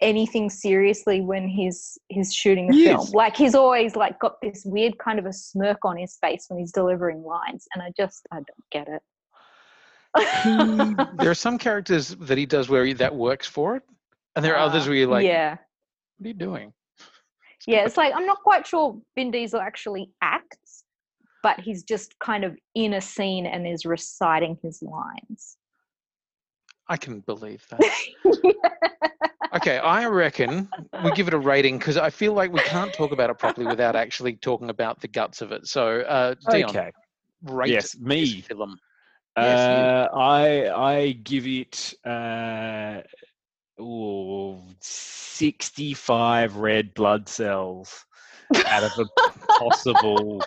[0.00, 3.00] anything seriously when he's he's shooting a film.
[3.00, 3.12] Yes.
[3.12, 6.58] Like he's always like got this weird kind of a smirk on his face when
[6.58, 9.02] he's delivering lines, and I just I don't get it.
[11.18, 13.82] there are some characters that he does where he, that works for it,
[14.36, 15.56] and there are others Uh, where you're like, yeah,
[16.18, 16.72] "What are you doing?"
[17.66, 17.84] yeah.
[17.84, 20.84] It's like I'm not quite sure Vin Diesel actually acts,
[21.42, 25.56] but he's just kind of in a scene and is reciting his lines.
[26.88, 27.80] I can believe that.
[29.54, 30.68] okay, I reckon
[31.04, 33.66] we give it a rating because I feel like we can't talk about it properly
[33.66, 35.66] without actually talking about the guts of it.
[35.66, 36.90] So, uh, Dion, okay
[37.42, 38.78] rate yes this me film.
[39.36, 39.58] Yes.
[39.60, 43.02] Uh, I I give it uh,
[43.80, 48.04] ooh, 65 red blood cells
[48.66, 49.06] out of a
[49.58, 50.42] possible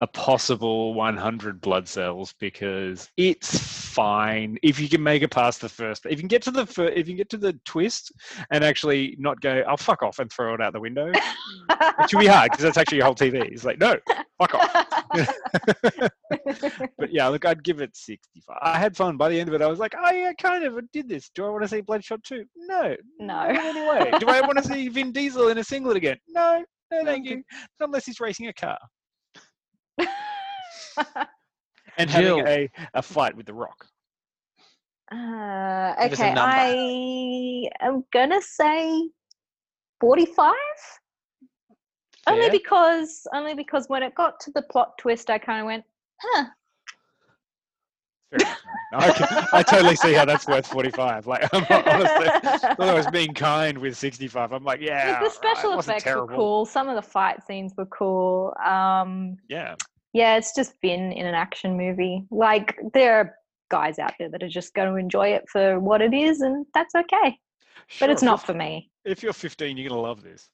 [0.00, 5.68] a possible 100 blood cells because it's fine if you can make it past the
[5.68, 8.12] first if you can get to the fir- if you can get to the twist
[8.50, 12.10] and actually not go I'll oh fuck off and throw it out the window it
[12.10, 13.96] should be hard because that's actually your whole tv it's like no
[14.38, 14.86] fuck off
[16.98, 18.56] but yeah, look, I'd give it 65.
[18.62, 19.16] I had fun.
[19.16, 20.76] By the end of it, I was like, oh, yeah, kind of.
[20.76, 21.30] I did this.
[21.34, 22.44] Do I want to see Bloodshot 2?
[22.56, 22.96] No.
[23.20, 23.40] No.
[23.40, 26.16] Anyway, do I want to see Vin Diesel in a singlet again?
[26.28, 26.64] No.
[26.90, 27.42] No, thank you.
[27.80, 28.78] Not unless he's racing a car
[31.98, 32.38] and Jill.
[32.38, 33.86] having a, a fight with The Rock.
[35.12, 36.34] Uh, Give us a okay.
[36.36, 39.10] I am gonna say
[40.00, 40.54] forty-five.
[42.26, 45.84] Only because, only because when it got to the plot twist, I kind of went,
[46.20, 46.46] "Huh."
[48.38, 48.56] Fair.
[48.92, 51.26] I, can, I totally see how that's worth 45.
[51.26, 52.28] Like, I'm not- honestly,
[52.78, 55.12] although I was being kind with 65, I'm like, yeah.
[55.20, 56.64] Like, the special right, it wasn't effects were cool.
[56.64, 58.54] Some of the fight scenes were cool.
[58.64, 59.74] Um, Yeah.
[60.14, 62.24] Yeah, it's just been in an action movie.
[62.30, 63.34] Like there are
[63.70, 66.64] guys out there that are just going to enjoy it for what it is, and
[66.72, 67.36] that's okay.
[67.88, 68.90] Sure, But it's not for me.
[69.04, 70.48] If you're 15, you're gonna love this.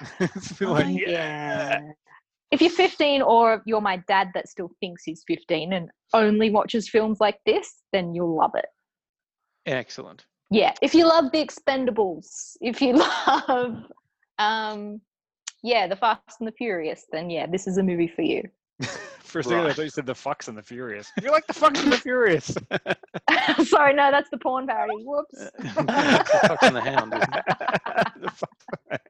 [0.20, 1.80] It's like, Oh, yeah.
[2.50, 6.88] If you're 15 or you're my dad that still thinks he's 15 and only watches
[6.88, 8.66] films like this, then you'll love it.
[9.66, 10.26] Excellent.
[10.50, 10.72] Yeah.
[10.82, 12.94] If you love The Expendables, if you
[13.48, 13.84] love,
[14.38, 15.00] um,
[15.62, 18.42] yeah, The Fast and the Furious, then yeah, this is a movie for you.
[19.22, 21.10] For a second, I thought you said the Fox and the Furious.
[21.22, 22.52] You like the Fox and the Furious?
[23.68, 25.04] Sorry, no, that's the porn parody.
[25.04, 25.38] Whoops.
[25.58, 27.12] the Fox and the Hound.
[27.12, 29.02] The Fox-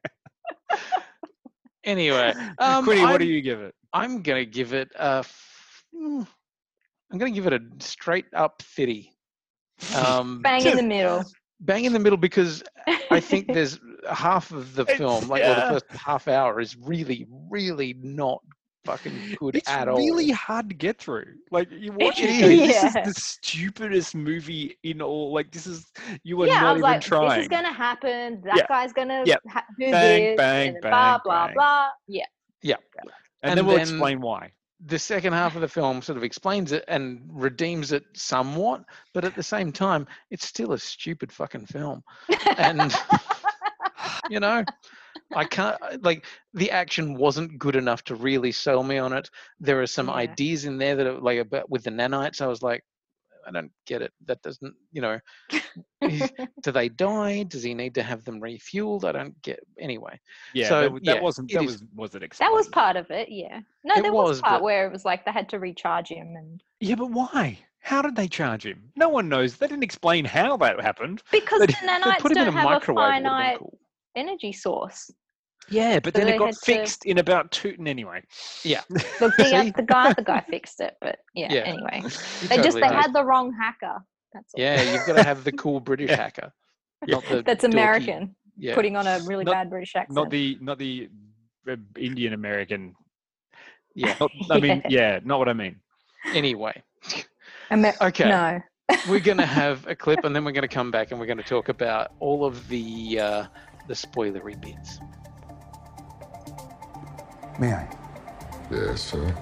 [1.84, 3.74] Anyway, um, Quinny, what do you give it?
[3.94, 5.20] I'm gonna give it a.
[5.20, 6.26] f- mm,
[7.10, 9.12] I'm gonna give it a straight up fitty.
[9.96, 11.24] Um, Bang in the middle.
[11.60, 12.62] bang in the middle because
[13.10, 13.80] I think there's
[14.12, 15.56] half of the It's- film, like yeah.
[15.58, 18.42] well, the first half hour, is really, really not
[18.85, 20.37] fucking good It's at really all.
[20.37, 21.26] hard to get through.
[21.51, 22.93] Like you watch It it, this is is.
[23.14, 25.33] the stupidest movie in all.
[25.33, 25.87] Like this is
[26.24, 27.28] you are yeah, I not was even like, trying.
[27.31, 28.41] this is going to happen.
[28.45, 28.66] That Yeah.
[28.68, 29.41] guy's going to Yep.
[29.49, 30.37] ha- do Bang, this.
[30.37, 31.55] bang, and then bang, blah, blah, bang.
[31.55, 31.89] blah.
[32.09, 32.24] Yeah.
[32.62, 33.11] and,
[33.43, 34.53] and then we'll then- explain why.
[34.87, 39.26] The second half of the film sort of explains it and redeems it somewhat, but
[39.26, 42.03] at the same time, it's still a stupid fucking film.
[42.57, 42.91] And
[44.31, 44.64] you know,
[45.35, 46.24] I can't uh, like
[46.55, 49.31] the action wasn't good enough to really sell me on it.
[49.61, 50.14] There are some Yeah.
[50.14, 52.41] ideas in there that are like about with the nanites.
[52.41, 52.85] I was like,
[53.47, 54.12] I don't get it.
[54.26, 55.18] That doesn't, you know,
[56.62, 57.45] do they die?
[57.45, 59.05] Does he need to have them refueled?
[59.05, 59.61] I don't get.
[59.78, 60.18] Anyway,
[60.55, 63.11] Yeah, So, that, that yeah, wasn't it that is- was wasn't that was part of
[63.11, 63.28] it.
[63.31, 63.61] Yeah.
[63.85, 66.09] No, It there was, was, part but- where it was like they had to recharge
[66.09, 67.59] him and Yeah, but why?
[67.83, 68.93] How did they charge him?
[68.95, 69.57] No one knows.
[69.57, 71.22] They didn't explain how that happened.
[71.33, 73.09] because They the nanites put him in don't have a microwave.
[73.09, 73.78] finite cool.
[74.16, 75.11] Energy source.
[75.68, 77.76] Yeah, but So then it got had to- fixed in about two.
[77.86, 78.22] Anyway,
[78.64, 79.02] Yeah, Look,
[79.36, 81.52] the, the guy, the guy fixed it, but yeah.
[81.52, 81.61] Yeah.
[81.61, 82.02] Anyway,
[82.42, 82.92] you they just they right.
[82.94, 83.98] had the wrong hacker.
[84.32, 84.61] That's all.
[84.62, 86.52] Yeah, you've got to have the cool British hacker,
[87.06, 90.14] not the That's dorky- American, Yeah, putting on a really Not- bad British accent.
[90.16, 91.08] not the not the
[91.96, 92.94] Indian American.
[93.94, 94.16] yeah.
[94.20, 95.76] Not, I mean, yeah, not what I mean.
[96.34, 96.82] Anyway,
[97.70, 98.28] Amer- okay.
[98.28, 98.61] No.
[99.08, 101.26] we're going to have a clip, and then we're going to come back and we're
[101.26, 103.44] going to talk about all of the uh,
[103.91, 105.01] the spoilery bits.
[107.59, 107.88] May I?
[108.70, 109.34] Yeah, sure.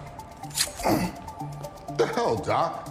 [1.99, 2.89] the hell, Doc?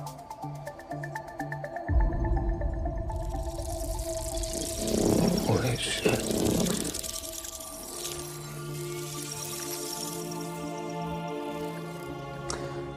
[5.48, 6.24] Holy shit.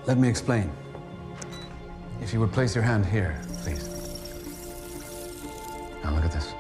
[0.07, 0.71] Let me explain.
[2.21, 3.89] If you would place your hand here, please.
[6.05, 6.53] Now look at this.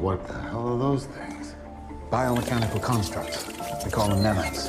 [0.00, 1.54] What the hell are those things?
[2.10, 3.46] Biomechanical constructs.
[3.84, 4.68] We call them nanites.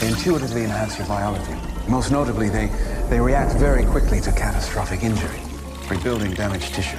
[0.00, 1.54] They intuitively enhance your biology.
[1.88, 2.66] Most notably, they,
[3.08, 5.40] they react very quickly to catastrophic injury,
[5.88, 6.98] rebuilding damaged tissue.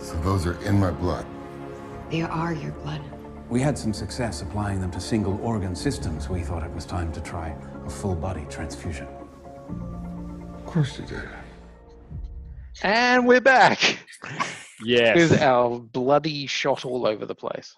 [0.00, 1.24] So those are in my blood.
[2.10, 3.00] They are your blood.
[3.52, 6.30] We had some success applying them to single organ systems.
[6.30, 9.06] We thought it was time to try a full body transfusion.
[10.54, 11.28] Of course you did.
[12.82, 13.98] And we're back
[14.82, 15.16] Yes.
[15.30, 17.76] with our bloody shot all over the place.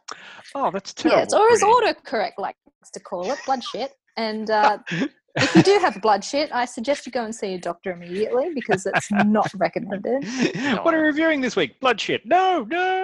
[0.54, 1.18] oh, that's terrible.
[1.18, 1.74] Yeah, it's or as Pretty.
[1.74, 2.56] autocorrect likes
[2.92, 3.94] to call it, blood shit.
[4.16, 4.78] And uh,
[5.34, 8.50] if you do have blood shit, I suggest you go and see a doctor immediately
[8.54, 10.22] because it's not recommended.
[10.84, 11.80] what are we reviewing this week?
[11.80, 12.24] Blood shit.
[12.24, 13.03] No, no.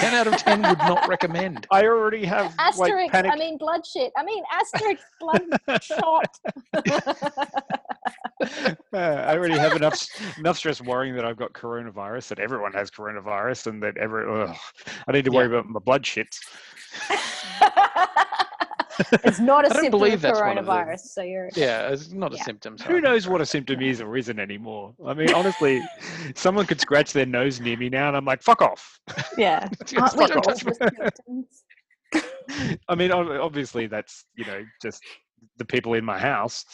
[0.00, 1.66] 10 out of 10 would not recommend.
[1.70, 3.32] I already have like panic.
[3.32, 4.12] I mean blood shit.
[4.16, 6.38] I mean asterisk blood shot.
[8.92, 10.06] Uh, I already have enough
[10.38, 14.24] enough stress worrying that I've got coronavirus, that everyone has coronavirus, and that every.
[14.26, 14.56] Ugh,
[15.06, 16.38] I need to worry about my blood shits.
[19.24, 21.48] it's not a I don't symptom believe of that's one of the- coronavirus, so you're
[21.54, 22.78] Yeah, it's not a symptom.
[22.78, 24.94] so Who knows what a symptom is or isn't anymore?
[25.06, 25.82] I mean, honestly,
[26.34, 28.98] someone could scratch their nose near me now, and I'm like, "Fuck off."
[29.38, 29.68] yeah.
[29.86, 30.64] Just Aren't we fuck all off.
[30.64, 31.64] the symptoms?
[32.88, 35.02] I mean, obviously, that's you know just
[35.58, 36.64] the people in my house.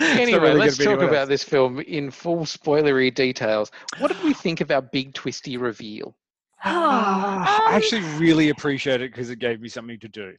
[0.00, 1.28] Anyway, really let's talk about else.
[1.28, 3.70] this film in full spoilery details.
[3.98, 6.16] What did we think of our big twisty reveal?
[6.66, 10.34] I Um, actually really appreciate it because it gave me something to do.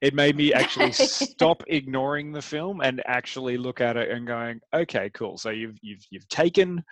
[0.00, 4.60] It made me actually stop ignoring the film and actually look at it and going,
[4.74, 5.36] okay, cool.
[5.38, 6.82] So you've you've you've taken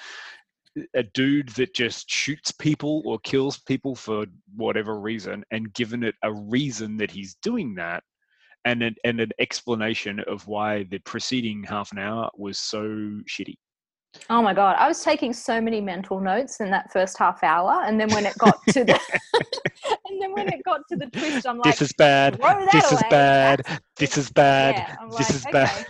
[0.94, 6.14] a dude that just shoots people or kills people for whatever reason and given it
[6.22, 8.02] a reason that he's doing that
[8.66, 12.82] and an, and an explanation of why the preceding half an hour was so
[13.26, 13.54] shitty.
[14.30, 17.82] Oh my god, I was taking so many mental notes in that first half hour,
[17.84, 18.92] and then when it got to the,
[20.08, 22.40] and then when it got to the twist, I'm like, this is bad.
[22.72, 23.62] This is bad.
[23.96, 24.76] This is bad.
[24.76, 25.86] Yeah, This like, is bad.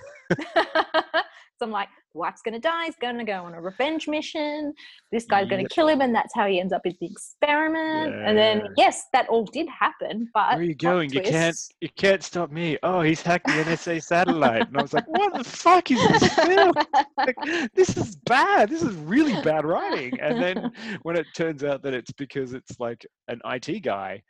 [1.56, 1.64] okay.
[1.64, 2.86] so I'm like, wife's gonna die.
[2.86, 4.72] He's gonna go on a revenge mission.
[5.12, 5.70] This guy's gonna Yep.
[5.70, 8.14] kill him, and that's how he ends up in the experiment.
[8.24, 10.28] And then, yes, that all did happen.
[10.32, 11.12] But Where are you going?
[11.12, 11.56] You can't.
[11.80, 12.78] You can't stop me.
[12.82, 16.34] Oh, he's hacked the NSA satellite, and I was like, "What the fuck is this
[16.34, 16.72] film?
[17.18, 17.36] Like,
[17.74, 18.68] this is bad.
[18.70, 20.70] This is really bad writing." And then
[21.02, 24.22] when it turns out that it's because it's like an IT guy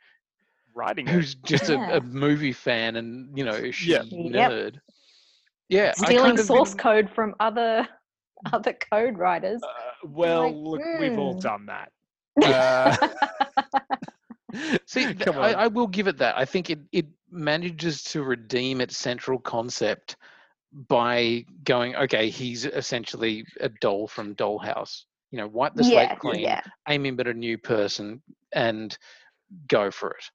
[0.73, 1.89] writing Who's just Yeah.
[1.91, 4.03] a, a movie fan and you know a Yeah.
[4.03, 4.73] shitty Yep.
[5.71, 5.75] Nerd.
[5.75, 7.87] Yeah, stealing kind of source didn't- code from other
[8.53, 9.61] other code writers.
[9.63, 11.39] uh, well, like, look, we've all hmm.
[11.39, 11.91] done that.
[12.43, 13.07] Uh,
[14.85, 15.53] See, th- I.
[15.53, 16.37] I will give it that.
[16.37, 20.15] I think it, it manages to redeem its central concept
[20.87, 25.03] by going, okay, he's essentially a doll from Dollhouse.
[25.31, 28.21] You know, wipe the slate yeah, clean, yeah, aim him at a new person,
[28.53, 28.97] and
[29.67, 30.31] go for it.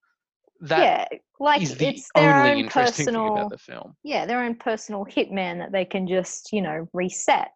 [0.63, 1.19] That yeah.
[1.41, 3.97] Like is the it's their only own interesting thing personal, about the film.
[4.05, 7.51] yeah, their own personal hitman that they can just you know reset,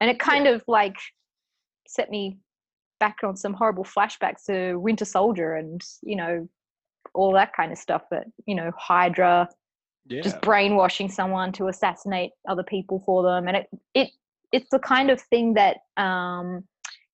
[0.00, 0.96] and it kind of like
[1.86, 2.38] set me
[2.98, 6.48] back on some horrible flashbacks to Winter Soldier and you know
[7.14, 8.02] all that kind of stuff.
[8.10, 9.48] That you know Hydra
[10.06, 10.20] yeah.
[10.20, 14.10] just brainwashing someone to assassinate other people for them and it it
[14.52, 16.64] it's the kind of thing that um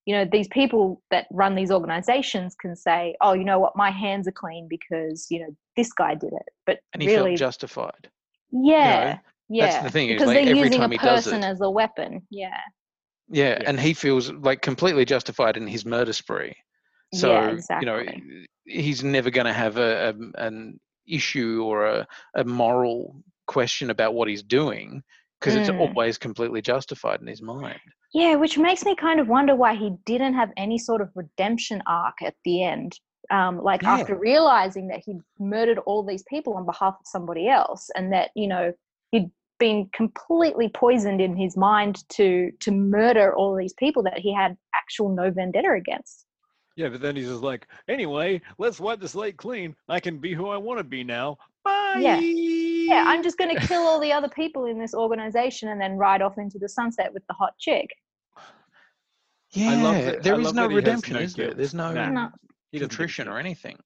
[0.05, 3.91] you know these people that run these organizations can say oh you know what my
[3.91, 7.39] hands are clean because you know this guy did it but And he really felt
[7.39, 8.09] justified.
[8.51, 11.61] yeah yeah that's the thing, because like, they're every using time a person it- as
[11.61, 12.57] a weapon yeah
[13.29, 13.69] Yeah, Yeah.
[13.69, 16.55] and he feels like completely justified in his murder spree.
[17.13, 18.03] So yeah you know
[18.65, 24.13] he's never going to have a, a an issue or a, a moral question about
[24.13, 25.03] what he's doing
[25.41, 25.79] because it's Mm.
[25.79, 27.79] always completely justified in his mind.
[28.13, 31.81] Yeah, which makes me kind of wonder why he didn't have any sort of redemption
[31.87, 32.99] arc at the end.
[33.31, 33.93] Um, like Yeah.
[33.93, 38.31] after realizing that he'd murdered all these people on behalf of somebody else, and that
[38.35, 38.73] you know
[39.11, 44.33] he'd been completely poisoned in his mind to to murder all these people that he
[44.33, 46.25] had actual no vendetta against.
[46.75, 49.75] Yeah, but then he's just like, anyway, let's wipe the slate clean.
[49.89, 51.37] I can be who I want to be now.
[51.63, 51.99] Bye.
[51.99, 52.19] Yeah.
[52.91, 55.97] Yeah, I'm just going to kill all the other people in this organization and then
[55.97, 57.89] ride off into the sunset with the hot chick.
[59.53, 61.53] Yeah, I love that- there I is love no that redemption, no is there?
[61.53, 62.09] There's no Nah.
[62.09, 62.29] No.
[62.71, 63.77] He doesn't give a contrition or anything.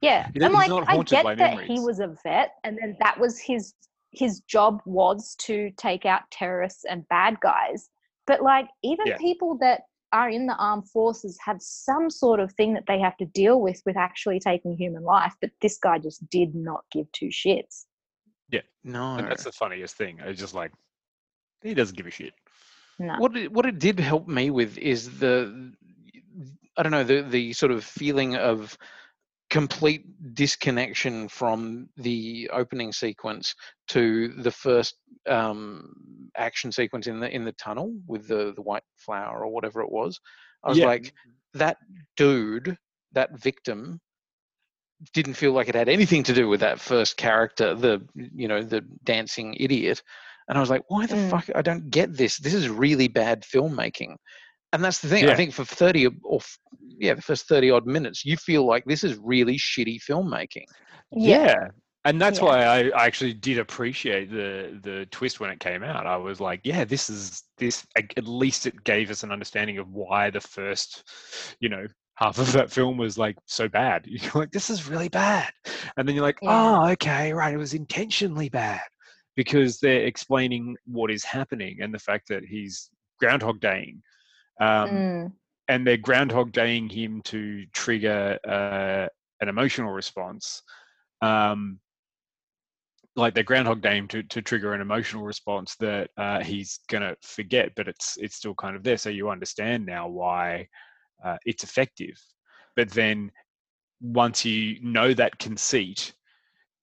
[0.00, 2.96] Yeah, He and doesn't- like I get by that he was a vet, and then
[3.00, 3.74] that was his
[4.12, 7.90] his job was to take out terrorists and bad guys.
[8.26, 9.18] But like even Yeah.
[9.18, 9.82] people that
[10.12, 13.60] are in the armed forces have some sort of thing that they have to deal
[13.60, 15.34] with with actually taking human life.
[15.42, 17.84] But this guy just did not give two shits.
[18.84, 19.16] No.
[19.16, 20.18] And that's the funniest thing.
[20.24, 20.72] It's just like,
[21.62, 22.32] he doesn't give a shit.
[22.98, 23.14] No.
[23.18, 25.72] what it, what it did help me with is the
[26.76, 28.76] I don't know the the sort of feeling of
[29.50, 33.54] complete disconnection from the opening sequence
[33.88, 34.96] to the first
[35.28, 35.94] um,
[36.36, 39.90] action sequence in the in the tunnel with the the white flower or whatever it
[39.90, 40.18] was.
[40.64, 40.86] I was Yeah.
[40.86, 41.12] like,
[41.54, 41.76] that
[42.16, 42.76] dude,
[43.12, 44.00] that victim,
[45.12, 48.62] didn't feel like it had anything to do with that first character, the you know
[48.62, 50.02] the dancing idiot.
[50.48, 51.30] And I was like, why the Mm.
[51.30, 51.50] fuck?
[51.54, 52.38] I don't get this.
[52.38, 54.16] This is really bad filmmaking.
[54.72, 55.28] And that's the thing.
[55.28, 56.40] I think for thirty or- or
[56.98, 60.66] yeah, the first thirty odd minutes, you feel like this is really shitty filmmaking.
[61.12, 61.68] Yeah.
[62.04, 62.44] And that's Yeah.
[62.44, 66.06] why I, I actually did appreciate the the twist when it came out.
[66.06, 69.78] I was like, yeah, this is this at at least it gave us an understanding
[69.78, 71.02] of why the first,
[71.60, 71.86] you know,
[72.18, 74.04] half of that film was like so bad.
[74.06, 75.52] You're like, this is really bad.
[75.96, 76.50] And then you're like, Yeah.
[76.50, 77.54] oh, okay, right.
[77.54, 78.80] It was intentionally bad
[79.36, 82.90] because they're explaining what is happening and the fact that he's
[83.20, 84.02] Groundhog Daying.
[84.60, 85.32] Um, Mm.
[85.68, 89.06] and they're groundhog daying him to trigger uh,
[89.40, 90.62] an emotional response
[91.22, 91.78] um,
[93.16, 97.70] like they're groundhog daying to, to trigger an emotional response that uh, he's gonna forget
[97.76, 100.66] but it's it's still kind of there so you understand now why
[101.24, 102.16] uh, it's effective.
[102.76, 103.30] But then
[104.00, 106.14] once you know that conceit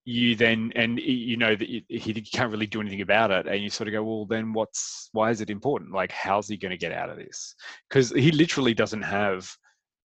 [0.04, 3.60] you then and you know that you, he can't really do anything about it and
[3.60, 5.92] you sort of go well then what's why is it important?
[5.92, 7.56] Like how's he going to get out of this?
[7.88, 9.50] Because he literally doesn't have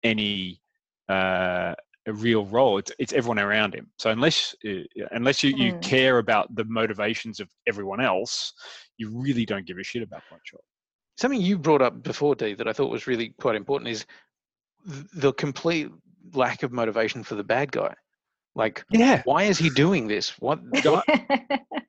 [0.03, 0.61] any
[1.09, 1.75] uh
[2.07, 2.79] a real role.
[2.79, 3.91] It's, it's everyone around him.
[3.99, 5.83] So unless uh, unless you, you Mm.
[5.83, 8.55] care about the motivations of everyone else
[8.97, 10.61] you really don't give a shit about bloodshot
[11.21, 14.07] Something you brought up before, Dee, that I thought was really quite important is
[14.87, 15.91] the complete
[16.33, 17.95] lack of motivation for the bad guy.
[18.55, 20.31] Like, Yeah, why is he doing this?
[20.41, 20.61] What?
[20.83, 21.05] God,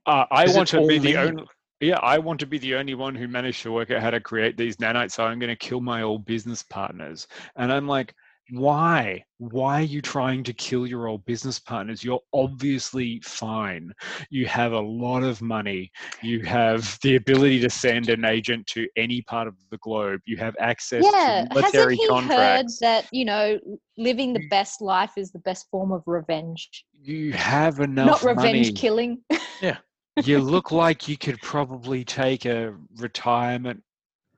[0.05, 1.45] uh, I want to be the only.
[1.79, 4.19] Yeah, I want to be the only one who managed to work out how to
[4.19, 5.13] create these nanites.
[5.13, 7.25] So I'm going to kill my old business partners.
[7.55, 8.13] And I'm like,
[8.51, 9.23] why?
[9.37, 12.03] Why are you trying to kill your old business partners?
[12.03, 13.91] You're obviously fine.
[14.29, 15.91] You have a lot of money.
[16.21, 20.19] You have the ability to send an agent to any part of the globe.
[20.25, 23.59] You have access yeah, to military hasn't he heard that you know
[23.97, 28.67] living the best life is the best form of revenge, you have enough not revenge
[28.67, 28.71] money.
[28.73, 29.21] killing?
[29.61, 29.77] Yeah
[30.23, 33.81] you look like you could probably take a retirement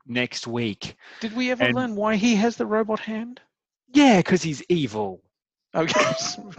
[0.06, 0.96] next week.
[1.20, 3.42] Did we ever And- learn why he has the robot hand?
[3.94, 5.22] Yeah, because he's evil.
[5.76, 6.04] Okay,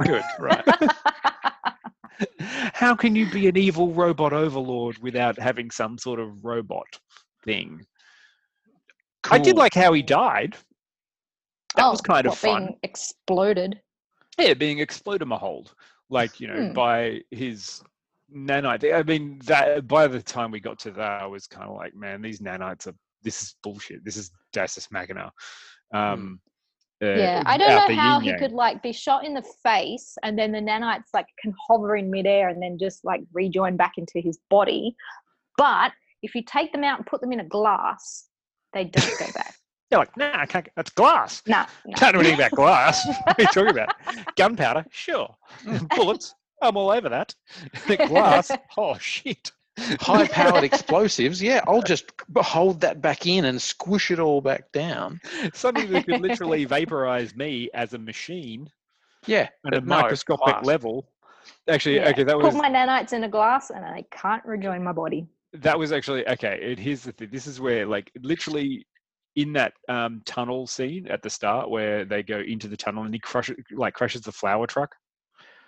[0.02, 0.64] good, right.
[2.40, 6.98] How can you be an evil robot overlord without having some sort of robot
[7.44, 7.86] thing?
[9.30, 10.56] I did like how he died.
[11.76, 12.62] That was Oh, kind of what, fun.
[12.64, 13.80] Being exploded.
[14.36, 15.72] Yeah, being explodamahold,
[16.10, 16.72] like you know, Hmm.
[16.72, 17.82] by his
[18.34, 18.92] nanite.
[18.92, 21.94] I mean, that by the time we got to that, I was kind of like,
[21.94, 24.04] man, these nanites are this is bullshit.
[24.04, 25.32] This is Dasus Magna.
[25.92, 26.40] Um,
[27.04, 28.38] uh, yeah, I don't know how he yin-yang.
[28.38, 32.10] could like be shot in the face and then the nanites like can hover in
[32.10, 34.96] midair and then just like rejoin back into his body.
[35.56, 35.92] But
[36.22, 38.28] if you take them out and put them in a glass,
[38.72, 39.54] they don't go back.
[39.90, 40.68] They're like, nah, I can't.
[40.76, 41.42] That's glass.
[41.46, 41.96] Nah, nah.
[41.96, 43.06] Can't do anything about glass.
[43.24, 43.94] what are you talking about?
[44.36, 45.34] Gunpowder, sure.
[45.94, 47.34] Bullets, I'm all over that.
[48.08, 49.52] glass, oh shit.
[49.78, 54.70] High powered explosives, yeah, I'll just hold that back in and squish it all back
[54.72, 55.20] down.
[55.52, 58.70] Something that could literally vaporize me as a machine
[59.26, 59.48] Yeah.
[59.66, 60.64] at a but no, microscopic glass.
[60.64, 61.08] level.
[61.68, 64.82] Actually, Yeah, okay, that was Put my nanites in a glass and I can't rejoin
[64.84, 65.26] my body.
[65.54, 66.58] that was actually okay.
[66.62, 68.86] It, here's the thing: this is where, like, literally
[69.36, 73.12] in that um, tunnel scene at the start, where they go into the tunnel and
[73.12, 74.94] he crushes, like, crushes the flower truck.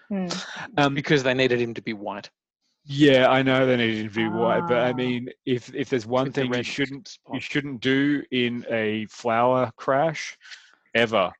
[0.09, 0.29] Hmm.
[0.79, 2.31] Um, Because they needed him to be white.
[2.89, 4.95] Yeah, I know they needed to be white, but I Ah.
[4.95, 7.35] mean, if if there's one With the thing you shouldn't spot.
[7.35, 10.39] you shouldn't do in a flower crash,
[10.95, 11.33] ever.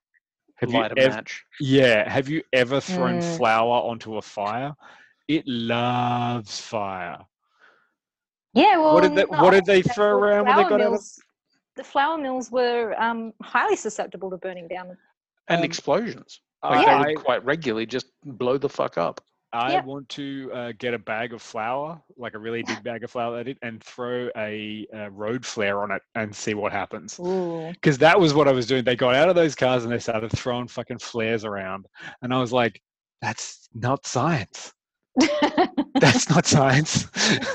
[0.57, 1.15] Have Light you a ever?
[1.17, 1.45] match.
[1.61, 3.37] Yeah, have you ever thrown Mm.
[3.37, 4.75] flour onto a fire?
[5.29, 7.25] It loves fire.
[8.55, 10.71] Yeah, well, what did they no, What did they the throw around when they flour
[10.71, 10.91] got out of?
[10.93, 11.21] mills,
[11.77, 14.97] The flour mills were um, highly susceptible to burning down.
[15.49, 16.41] And Um, explosions.
[16.63, 19.21] Like I, they would quite regularly just blow the fuck up.
[19.53, 19.85] I Yep.
[19.85, 23.39] want to uh, get a bag of flour, like a really big bag of flour,
[23.39, 27.17] at it, and throw a, uh road flare on it and see what happens.
[27.17, 28.85] Because that was what I was doing.
[28.85, 31.87] They got out of those cars and they started throwing fucking flares around,
[32.23, 32.81] and I was like,
[33.23, 34.73] "That's not science.
[36.01, 37.07] That's not science.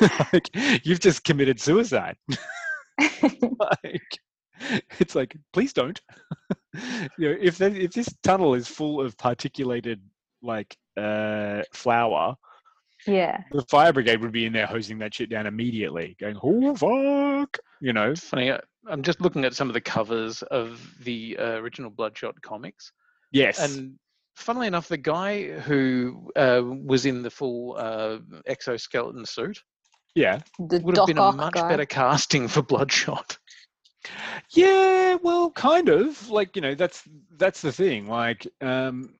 [0.33, 0.49] like,
[0.85, 2.15] you've just committed suicide.
[3.21, 4.19] like,
[4.99, 5.99] it's like, please don't.
[7.17, 10.01] you know, if there, if this tunnel is full of particulated
[10.41, 12.35] like uh, flour,
[13.07, 13.43] yeah.
[13.51, 17.57] the fire brigade would be in there hosing that shit down immediately, going, "Oh fuck,"
[17.81, 18.11] you know.
[18.11, 18.51] It's funny.
[18.51, 22.91] uh, I'm just looking at some of the covers of the uh, original Bloodshot comics,
[23.31, 23.59] Yes.
[23.59, 23.97] and
[24.35, 28.17] funnily enough, the guy who uh, was in the full uh,
[28.47, 29.59] exoskeleton suit
[30.15, 30.39] yeah.
[30.59, 31.69] The would have been a much guy.
[31.69, 33.37] better casting for Bloodshot.
[34.53, 36.29] Yeah, well, kind of.
[36.29, 37.03] Like, you know, that's
[37.37, 38.07] that's the thing.
[38.07, 39.13] Like, um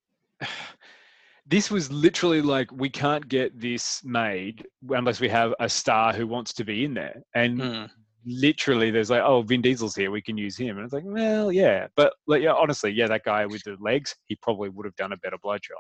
[1.52, 6.26] this was literally like we can't get this made unless we have a star who
[6.26, 7.22] wants to be in there.
[7.36, 7.86] And Hmm.
[8.26, 10.78] literally there's like, oh, Vin Diesel's here, we can use him.
[10.78, 11.88] And it's like, well, yeah.
[11.98, 15.12] But like yeah, honestly, yeah, that guy with the legs, he probably would have done
[15.12, 15.78] a better bloodshot.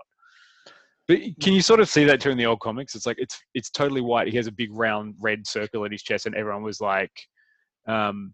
[1.08, 2.94] But can you sort of see that too in the old comics?
[2.94, 4.28] It's like it's it's totally white.
[4.28, 7.12] He has a big round red circle at his chest, and everyone was like,
[7.88, 8.34] um,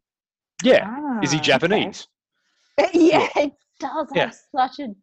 [0.64, 0.88] yeah,
[1.22, 1.44] is he Ah, okay.
[1.44, 2.08] Japanese?
[2.94, 4.26] yeah, it does Yeah.
[4.26, 4.94] have such a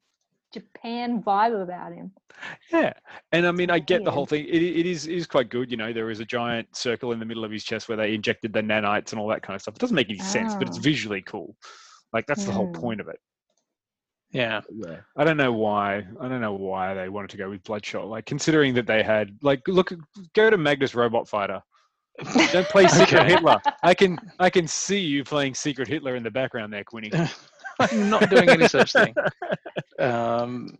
[0.54, 2.12] Japan vibe about him.
[2.72, 2.92] Yeah,
[3.32, 4.44] and I mean, I get the whole thing.
[4.46, 5.70] It, it is it is quite good.
[5.70, 8.14] You know, there is a giant circle in the middle of his chest where they
[8.14, 9.74] injected the nanites and all that kind of stuff.
[9.74, 10.82] It doesn't make any sense, but it's Oh.
[10.82, 11.54] visually cool.
[12.12, 12.80] Like that's the whole Hmm.
[12.80, 13.18] point of it.
[14.30, 14.62] Yeah.
[14.72, 16.04] Yeah, I don't know why.
[16.20, 18.06] I don't know why they wanted to go with Bloodshot.
[18.08, 19.92] Like considering that they had like look,
[20.34, 21.62] go to Magnus Robot Fighter.
[22.52, 23.60] Don't play Secret Hitler.
[23.82, 27.10] I can I can see you playing Secret Hitler in the background there, Quinny.
[27.80, 29.14] I'm not doing any such thing.
[29.98, 30.76] Um,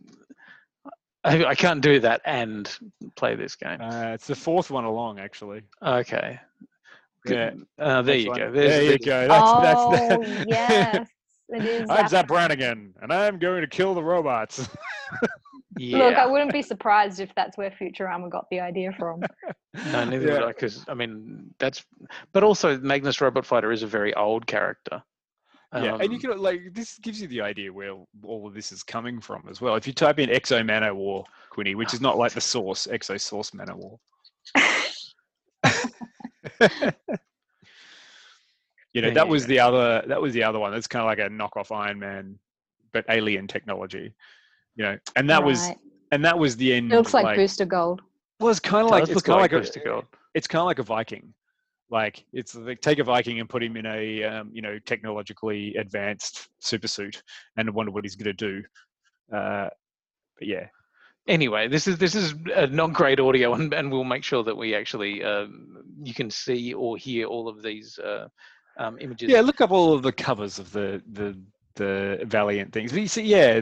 [1.23, 2.69] I, I can't do that and
[3.15, 3.79] play this game.
[3.81, 5.61] Uh, it's the fourth one along, actually.
[5.81, 6.37] Okay.
[7.25, 7.51] Yeah.
[7.79, 8.39] Uh, there That's you one.
[8.39, 8.51] go.
[8.51, 9.27] There you there's- go.
[9.27, 10.45] That's, oh that's the...
[10.49, 11.07] yes,
[11.49, 11.81] it is.
[11.89, 14.67] I'm Zapp Zapp Brannigan, and I'm going to kill the robots.
[15.77, 15.97] Yeah.
[15.97, 19.21] Look, I wouldn't be surprised if that's where Futurama got the idea from.
[19.91, 20.33] No, neither Yeah.
[20.35, 21.83] would I, because I mean that's.
[22.31, 25.01] But also, Magnus Robot Fighter is a very old character.
[25.73, 27.91] Yeah, and you Um, can like this gives you the idea where
[28.23, 29.75] all of this is coming from as well.
[29.75, 33.51] If you type in X-O Manowar, Quinny, which is not like the source, X-O Source
[33.51, 33.97] Manowar.
[38.93, 39.47] you know, There that was go.
[39.49, 40.71] the other that was the other one.
[40.71, 42.39] That's kind of like a knockoff Iron Man,
[42.93, 44.13] but alien technology.
[44.75, 45.69] You know, and that was
[46.11, 46.91] and that was the end.
[46.93, 48.01] It looks like, Booster Gold.
[48.39, 50.05] Well, it's kind of like it's kind of like like, Booster a, Gold.
[50.33, 51.33] it's kind of like a Viking.
[51.89, 55.75] Like it's like take a Viking and put him in a um, you know technologically
[55.75, 57.21] advanced super suit
[57.57, 58.63] and wonder what he's going to do.
[59.31, 59.69] Uh,
[60.37, 60.67] but yeah,
[61.27, 62.33] anyway, this is this is
[62.71, 66.73] not great audio, and, and we'll make sure that we actually um, you can see
[66.73, 68.27] or hear all of these uh,
[68.77, 69.29] um, images.
[69.29, 69.41] yeah.
[69.41, 71.37] Look up all of the covers of the the
[71.75, 72.91] the Valiant things.
[72.91, 73.61] But you see, yeah,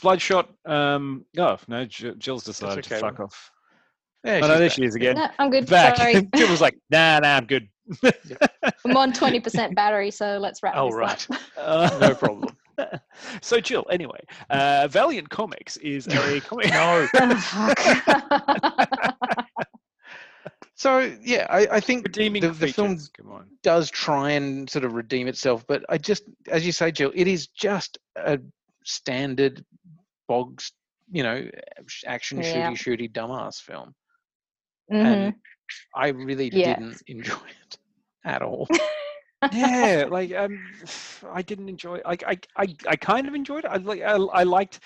[0.00, 0.48] Bloodshot.
[0.64, 3.50] Um, oh no, Jill's decided to fuck off.
[4.24, 4.72] Yeah, Oh no, there back.
[4.72, 5.16] she is again.
[5.16, 5.66] No, I'm good.
[5.66, 5.96] Back.
[5.96, 6.28] Sorry.
[6.36, 7.68] Jill was like, nah, nah, I'm good.
[8.84, 11.38] I'm on 20% battery, so let's wrap Oh this right, up.
[11.56, 12.56] Uh, no problem.
[13.42, 16.70] so Jill, anyway, uh, Valiant Comics is a comic.
[16.72, 17.06] No.
[20.74, 22.96] So yeah, I, I think Redeeming the, the film.
[23.16, 23.46] Come on.
[23.62, 27.26] does try and sort of redeem itself, but I just, as you say, Jill, it
[27.28, 28.38] is just a
[28.84, 29.62] standard
[30.26, 30.72] bogs,
[31.12, 31.46] you know,
[32.06, 32.70] action Yeah.
[32.70, 33.94] shooty shooty dumbass film,
[34.90, 35.06] Mhm.
[35.12, 35.34] and
[35.94, 36.74] I really Yeah.
[36.74, 37.78] didn't enjoy it
[38.24, 38.68] at all.
[39.52, 40.60] yeah like um
[41.32, 44.42] i didn't enjoy Like I i i kind of enjoyed it i like I, I
[44.44, 44.80] liked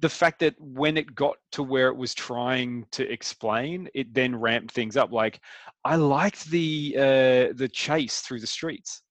[0.00, 4.34] the fact that when it got to where it was trying to explain it then
[4.34, 5.40] ramped things up like
[5.84, 9.02] i liked the uh the chase through the streets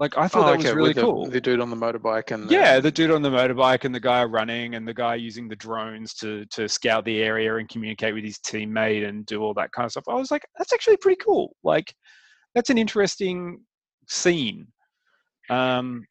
[0.00, 1.26] like i thought Oh, that was really the, cool.
[1.26, 4.00] the dude on the motorbike and the, yeah the dude on the motorbike and the
[4.00, 8.14] guy running and the guy using the drones to to scout the area and communicate
[8.14, 10.04] with his teammate and do all that kind of stuff.
[10.08, 11.54] I was like that's actually pretty cool.
[11.64, 11.92] Like
[12.54, 13.58] that's an interesting
[14.08, 14.66] scene.
[15.50, 16.04] Um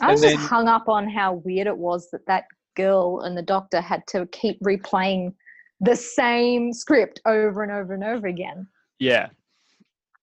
[0.00, 2.44] I was then- just hung up on how weird it was that that
[2.76, 5.32] girl and the doctor had to keep replaying
[5.80, 8.66] the same script over and over and over again.
[8.98, 9.28] yeah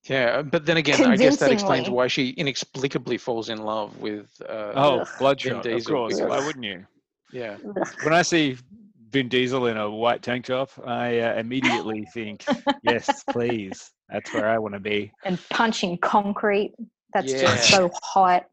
[0.06, 0.42] yeah.
[0.42, 4.30] But then again, I guess that explains why she inexplicably falls in love with.
[4.42, 5.08] Uh, oh Ugh.
[5.20, 6.86] bloodshot of Diesel, course why wouldn't you
[7.32, 7.58] yeah.
[8.04, 8.58] when i see
[9.10, 12.46] vin diesel in a white tank top i uh, immediately think
[12.84, 16.74] yes please that's where i want to be And punching concrete.
[17.14, 17.42] That's Yeah.
[17.42, 18.46] just so hot.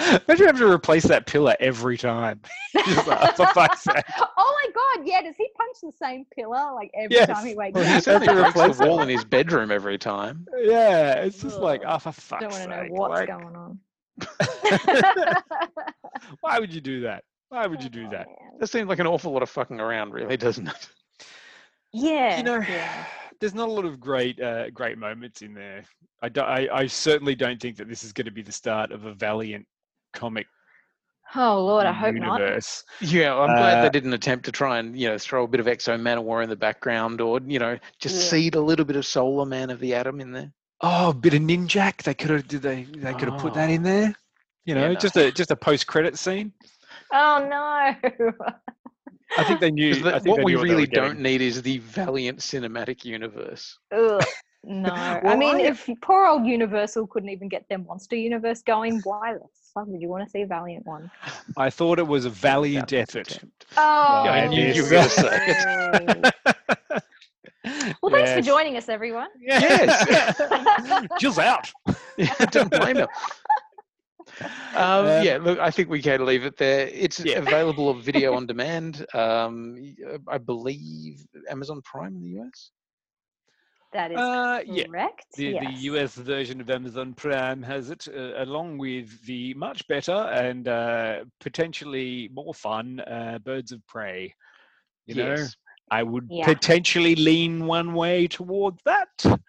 [0.00, 2.40] Imagine having to replace that pillar every time
[2.86, 3.46] Just like, for
[3.76, 4.04] sake.
[4.36, 7.28] oh my god, yeah, does he punch the same pillar like every Yes.
[7.28, 8.02] time he wakes Well, he up?
[8.02, 10.46] certainly Have to replace the wall in his bedroom every time.
[10.58, 11.94] yeah it's just like Ugh.
[11.96, 13.78] oh for fuck's Don't want to know what's like, going on.
[16.40, 18.26] why would you do that why would you do that
[18.60, 20.88] That seems like an awful lot of fucking around, really, doesn't it?
[21.92, 22.36] Yeah.
[22.38, 23.04] you know yeah.
[23.40, 25.84] there's not a lot of great uh, great moments in there
[26.22, 28.90] I, do, I i certainly don't think that this is going to be the start
[28.92, 29.66] of a valiant
[30.12, 30.46] comic
[31.34, 32.40] Oh Lord, I hope not.
[32.40, 35.48] universe Yeah, I'm glad Uh, they didn't attempt to try and you know throw a
[35.48, 38.22] bit of X-O Manowar in the background, or you know just Yeah.
[38.30, 40.50] seed a little bit of Solar Man of the Atom in there.
[40.80, 43.68] oh a bit of ninjak they could have did they they could have put that
[43.68, 44.14] in there
[44.64, 44.94] you know Yeah, no.
[44.94, 46.52] just a just a post credit scene
[47.12, 47.56] Oh no.
[49.36, 49.94] i think they knew.
[49.96, 52.38] the- I think what they we knew they really were don't need is the Valiant
[52.38, 53.78] cinematic universe.
[54.66, 54.90] Ugh, no.
[55.24, 59.34] I mean, I- if poor old Universal couldn't even get their monster universe going, why
[59.34, 59.40] the
[59.74, 61.10] fuck would you want to see a Valiant one?
[61.56, 63.66] i thought it was a valiant Valiant effort attempt.
[63.76, 65.64] Oh, Yeah, I knew you were gonna say
[68.02, 69.28] well, thanks for joining us, everyone.
[69.40, 71.06] Yes.
[71.20, 71.70] Jill's out.
[72.16, 73.08] Yeah, don't blame her.
[74.74, 76.88] Um, Um, yeah, look, I think we can leave it there.
[76.88, 77.38] It's Yeah.
[77.38, 79.04] available on video on demand.
[79.14, 82.70] Um, uh, I believe Amazon Prime in the US.
[83.92, 84.84] That is Uh, yeah.
[84.84, 85.26] correct.
[85.36, 85.64] The, yes.
[85.66, 90.68] the US version of Amazon Prime has it, uh, along with the much better and
[90.68, 94.34] uh, potentially more fun uh, Birds of Prey.
[95.06, 95.56] You know, yes.
[95.90, 96.44] I would Yeah.
[96.44, 99.40] potentially lean one way towards that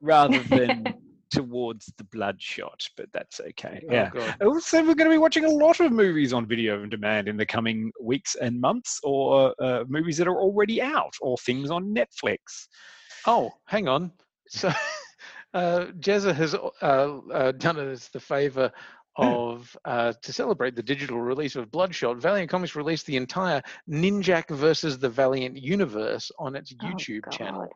[0.00, 0.92] rather than
[1.30, 3.82] towards the Bloodshot, but that's okay.
[3.88, 4.10] Oh, yeah.
[4.10, 4.36] God.
[4.42, 7.36] Also, we're going to be watching a lot of movies on video on demand in
[7.36, 11.94] the coming weeks and months, or uh, movies that are already out, or things on
[11.94, 12.38] Netflix.
[13.26, 14.12] Oh, hang on.
[14.48, 14.68] So,
[15.54, 18.70] uh, Jezza has uh, uh, done us the favor
[19.16, 22.16] of uh, to celebrate the digital release of Bloodshot.
[22.18, 27.60] Valiant Comics released the entire Ninjak versus the Valiant universe on its Oh, YouTube channel.
[27.60, 27.68] God.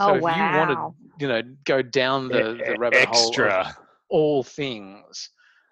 [0.00, 0.28] So Oh, if you
[0.58, 3.66] want to, you know, go down the, the rabbit hole of
[4.08, 5.30] all things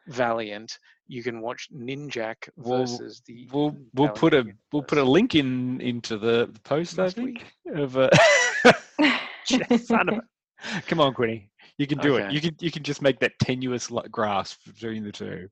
[0.08, 3.46] Valiant, you can watch Ninjak We'll- versus the.
[3.52, 6.98] We'll we'll put a Valiant we'll put a link in into the, the post.
[6.98, 7.10] I we?
[7.12, 7.44] think
[7.76, 8.10] of uh,
[9.46, 11.50] son of a- Come on, Quinny.
[11.78, 12.32] You can do it.
[12.32, 15.48] You can you can just make that tenuous grasp between the two.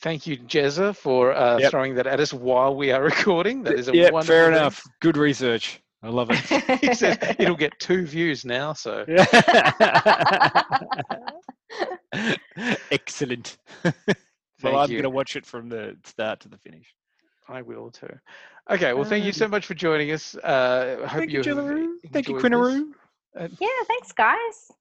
[0.00, 1.70] Thank you, Jezza, for uh, Yep.
[1.70, 3.62] throwing that at us while we are recording.
[3.62, 4.54] That is a Yeah, wonderful fair thing.
[4.56, 4.82] enough.
[5.00, 5.80] Good research.
[6.02, 6.38] I love it.
[6.80, 9.04] he says it'll get two views now, so
[12.90, 13.58] Excellent.
[13.84, 13.92] well,
[14.60, 16.94] Thank I'm going to watch it from the start to the finish.
[17.48, 18.08] I will too.
[18.70, 20.34] Okay, well, thank you so much for joining us.
[20.36, 21.86] Uh, I hope Thank you, have Jillaroo.
[22.12, 22.82] Thank you, enjoyed this.
[23.40, 23.56] Quinaroo.
[23.60, 24.72] yeah, thanks, guys.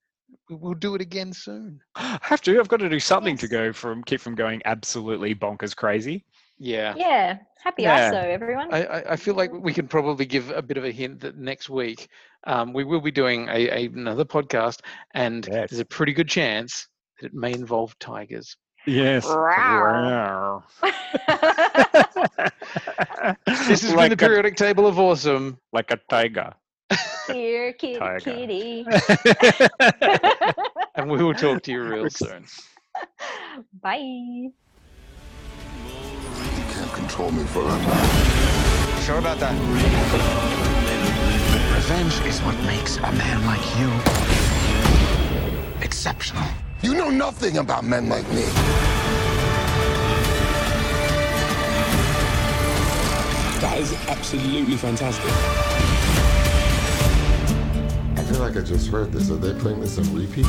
[0.50, 1.80] We- We'll do it again soon.
[1.96, 2.60] I have to.
[2.60, 6.24] I've got to do something to go from keep from going absolutely bonkers crazy.
[6.58, 6.94] Yeah.
[6.96, 8.12] Yeah, happy Yeah.
[8.12, 8.74] ISO, everyone.
[8.74, 11.38] I, I, I feel like we can probably give a bit of a hint that
[11.38, 12.08] next week
[12.46, 14.80] um, we will be doing a, a, another podcast,
[15.14, 15.70] and Yes.
[15.70, 16.88] there's a pretty good chance
[17.20, 18.56] that it may involve tigers.
[18.88, 19.26] Yes.
[19.26, 20.64] Rawr.
[23.46, 25.60] This has like been the a, periodic table of awesome.
[25.74, 26.54] like a tiger.
[27.28, 28.20] Here, kitty, Tiger.
[28.20, 28.86] kitty.
[30.96, 32.46] and we will talk to you real soon.
[33.82, 33.98] Bye.
[33.98, 34.54] You
[36.72, 37.96] can't control me forever.
[39.02, 39.54] Sure about that?
[41.76, 43.92] Revenge is what makes a man like you
[45.86, 46.44] exceptional.
[46.82, 48.46] You know nothing about men like me.
[53.66, 55.26] That is absolutely fantastic.
[58.16, 59.32] I feel like I just heard this.
[59.32, 60.46] Are they playing this on repeat?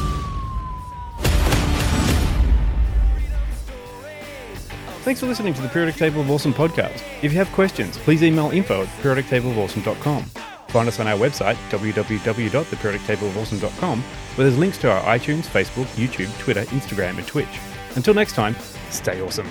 [5.03, 7.03] Thanks for listening to the Periodic Table of Awesome podcast.
[7.23, 10.25] If you have questions, please email info at periodictableofawesome.com.
[10.69, 16.65] Find us on our website, www.theperiodictableofawesome.com, where there's links to our iTunes, Facebook, YouTube, Twitter,
[16.65, 17.49] Instagram, and Twitch.
[17.95, 18.55] Until next time,
[18.91, 19.51] stay awesome.